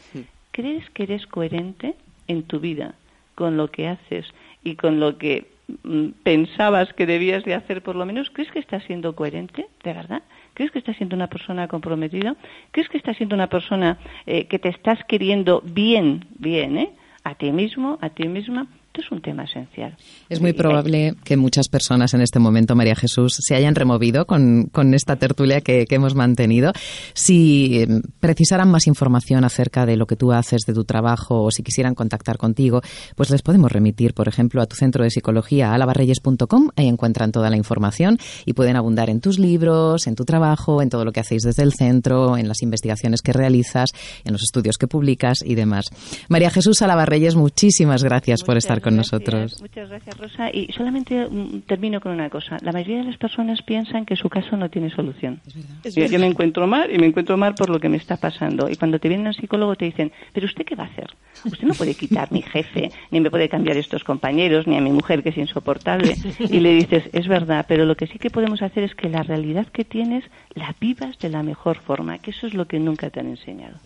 ¿crees 0.51 0.87
que 0.89 1.03
eres 1.03 1.25
coherente 1.25 1.95
en 2.27 2.43
tu 2.43 2.59
vida 2.59 2.95
con 3.35 3.55
lo 3.55 3.71
que 3.71 3.87
haces 3.87 4.25
y 4.61 4.75
con 4.75 4.99
lo 4.99 5.17
que 5.17 5.47
mm, 5.83 6.09
pensabas 6.23 6.91
que 6.93 7.05
debías 7.05 7.45
de 7.45 7.55
hacer 7.55 7.81
por 7.81 7.95
lo 7.95 8.05
menos? 8.05 8.29
¿Crees 8.29 8.51
que 8.51 8.59
estás 8.59 8.83
siendo 8.83 9.15
coherente, 9.15 9.65
de 9.83 9.93
verdad? 9.93 10.21
¿Crees 10.55 10.69
que 10.69 10.79
estás 10.79 10.97
siendo 10.97 11.15
una 11.15 11.27
persona 11.27 11.69
comprometida? 11.69 12.35
¿Crees 12.71 12.89
que 12.89 12.97
estás 12.97 13.15
siendo 13.15 13.35
una 13.35 13.47
persona 13.47 13.99
eh, 14.25 14.47
que 14.47 14.59
te 14.59 14.67
estás 14.67 14.99
queriendo 15.05 15.61
bien, 15.61 16.25
bien, 16.37 16.77
eh? 16.77 16.89
A 17.23 17.35
ti 17.35 17.53
mismo, 17.53 17.97
a 18.01 18.09
ti 18.09 18.27
misma 18.27 18.67
esto 18.93 19.01
es 19.01 19.11
un 19.11 19.21
tema 19.23 19.45
esencial. 19.45 19.97
Es 20.29 20.39
muy 20.39 20.53
probable 20.53 21.15
que 21.23 21.35
muchas 21.35 21.67
personas 21.67 22.13
en 22.13 22.21
este 22.21 22.37
momento, 22.37 22.75
María 22.75 22.95
Jesús, 22.95 23.37
se 23.39 23.55
hayan 23.55 23.73
removido 23.73 24.27
con, 24.27 24.69
esta 24.93 25.15
tertulia 25.15 25.61
que, 25.61 25.87
hemos 25.89 26.13
mantenido. 26.13 26.73
Si 27.15 27.81
eh, 27.81 27.87
precisaran 28.19 28.69
más 28.69 28.85
información 28.85 29.45
acerca 29.45 29.87
de 29.87 29.97
lo 29.97 30.05
que 30.05 30.15
tú 30.15 30.31
haces, 30.31 30.61
de 30.67 30.73
tu 30.73 30.83
trabajo, 30.83 31.41
o 31.41 31.49
si 31.49 31.63
quisieran 31.63 31.95
contactar 31.95 32.37
contigo, 32.37 32.81
pues 33.15 33.31
les 33.31 33.41
podemos 33.41 33.71
remitir, 33.71 34.13
por 34.13 34.27
ejemplo, 34.27 34.61
a 34.61 34.67
tu 34.67 34.75
centro 34.75 35.03
de 35.03 35.09
psicología, 35.09 35.73
alabarreyes.com. 35.73 36.69
Ahí 36.75 36.87
encuentran 36.87 37.31
toda 37.31 37.49
la 37.49 37.57
información 37.57 38.19
y 38.45 38.53
pueden 38.53 38.75
abundar 38.75 39.09
en 39.09 39.21
tus 39.21 39.39
libros, 39.39 40.05
en 40.05 40.13
tu 40.13 40.23
trabajo, 40.23 40.83
en 40.83 40.89
todo 40.89 41.03
lo 41.03 41.11
que 41.11 41.19
hacéis 41.19 41.41
desde 41.41 41.63
el 41.63 41.73
centro, 41.73 42.37
en 42.37 42.47
las 42.47 42.61
investigaciones 42.61 43.23
que 43.23 43.33
realizas, 43.33 43.89
en 44.23 44.33
los 44.33 44.43
estudios 44.43 44.77
que 44.77 44.87
publicas 44.87 45.39
y 45.43 45.55
demás. 45.55 45.85
María 46.29 46.51
Jesús 46.51 46.83
Alabarreyes, 46.83 47.35
muchísimas 47.35 48.03
gracias 48.03 48.43
por 48.43 48.57
estar 48.57 48.82
con 48.83 48.95
nosotros. 48.95 49.59
Muchas 49.61 49.89
gracias, 49.89 50.17
Rosa. 50.17 50.49
Y 50.51 50.71
solamente 50.73 51.27
mm, 51.27 51.61
termino 51.61 51.99
con 51.99 52.11
una 52.11 52.29
cosa. 52.29 52.57
La 52.61 52.71
mayoría 52.71 52.97
de 52.97 53.05
las 53.05 53.17
personas 53.17 53.61
piensan 53.63 54.05
que 54.05 54.15
su 54.15 54.29
caso 54.29 54.55
no 54.57 54.69
tiene 54.69 54.89
solución. 54.89 55.41
yo, 55.83 56.19
me 56.19 56.27
encuentro 56.27 56.67
mal 56.67 56.93
y 56.93 56.99
me 56.99 57.07
encuentro 57.07 57.37
mal 57.37 57.55
por 57.55 57.69
lo 57.69 57.79
que 57.79 57.89
me 57.89 57.97
está 57.97 58.17
pasando. 58.17 58.69
Y 58.69 58.75
cuando 58.75 58.99
te 58.99 59.09
viene 59.09 59.27
un 59.27 59.33
psicólogo 59.33 59.75
te 59.75 59.85
dicen, 59.85 60.11
pero 60.33 60.45
¿usted 60.45 60.65
qué 60.65 60.75
va 60.75 60.83
a 60.83 60.87
hacer? 60.87 61.07
Usted 61.45 61.67
no 61.67 61.73
puede 61.73 61.95
quitar 61.95 62.31
mi 62.31 62.41
jefe, 62.41 62.91
ni 63.11 63.19
me 63.19 63.31
puede 63.31 63.49
cambiar 63.49 63.77
estos 63.77 64.03
compañeros, 64.03 64.67
ni 64.67 64.77
a 64.77 64.81
mi 64.81 64.91
mujer 64.91 65.23
que 65.23 65.29
es 65.29 65.37
insoportable. 65.37 66.15
Y 66.39 66.59
le 66.59 66.73
dices, 66.75 67.09
es 67.13 67.27
verdad, 67.27 67.65
pero 67.67 67.85
lo 67.85 67.95
que 67.95 68.07
sí 68.07 68.19
que 68.19 68.29
podemos 68.29 68.61
hacer 68.61 68.83
es 68.83 68.93
que 68.95 69.09
la 69.09 69.23
realidad 69.23 69.67
que 69.67 69.85
tienes 69.85 70.23
la 70.53 70.75
vivas 70.79 71.17
de 71.19 71.29
la 71.29 71.43
mejor 71.43 71.79
forma, 71.79 72.19
que 72.19 72.31
eso 72.31 72.47
es 72.47 72.53
lo 72.53 72.67
que 72.67 72.79
nunca 72.79 73.09
te 73.09 73.19
han 73.19 73.27
enseñado. 73.27 73.77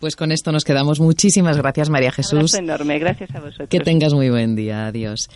Pues 0.00 0.14
con 0.14 0.30
esto 0.30 0.52
nos 0.52 0.64
quedamos. 0.64 1.00
Muchísimas 1.00 1.56
gracias, 1.56 1.90
María 1.90 2.12
Jesús. 2.12 2.54
Un 2.54 2.64
enorme. 2.64 2.98
Gracias 2.98 3.34
a 3.34 3.40
vosotros. 3.40 3.68
Que 3.68 3.80
tengas 3.80 4.14
muy 4.14 4.30
buen 4.30 4.54
día. 4.54 4.86
Adiós. 4.86 5.28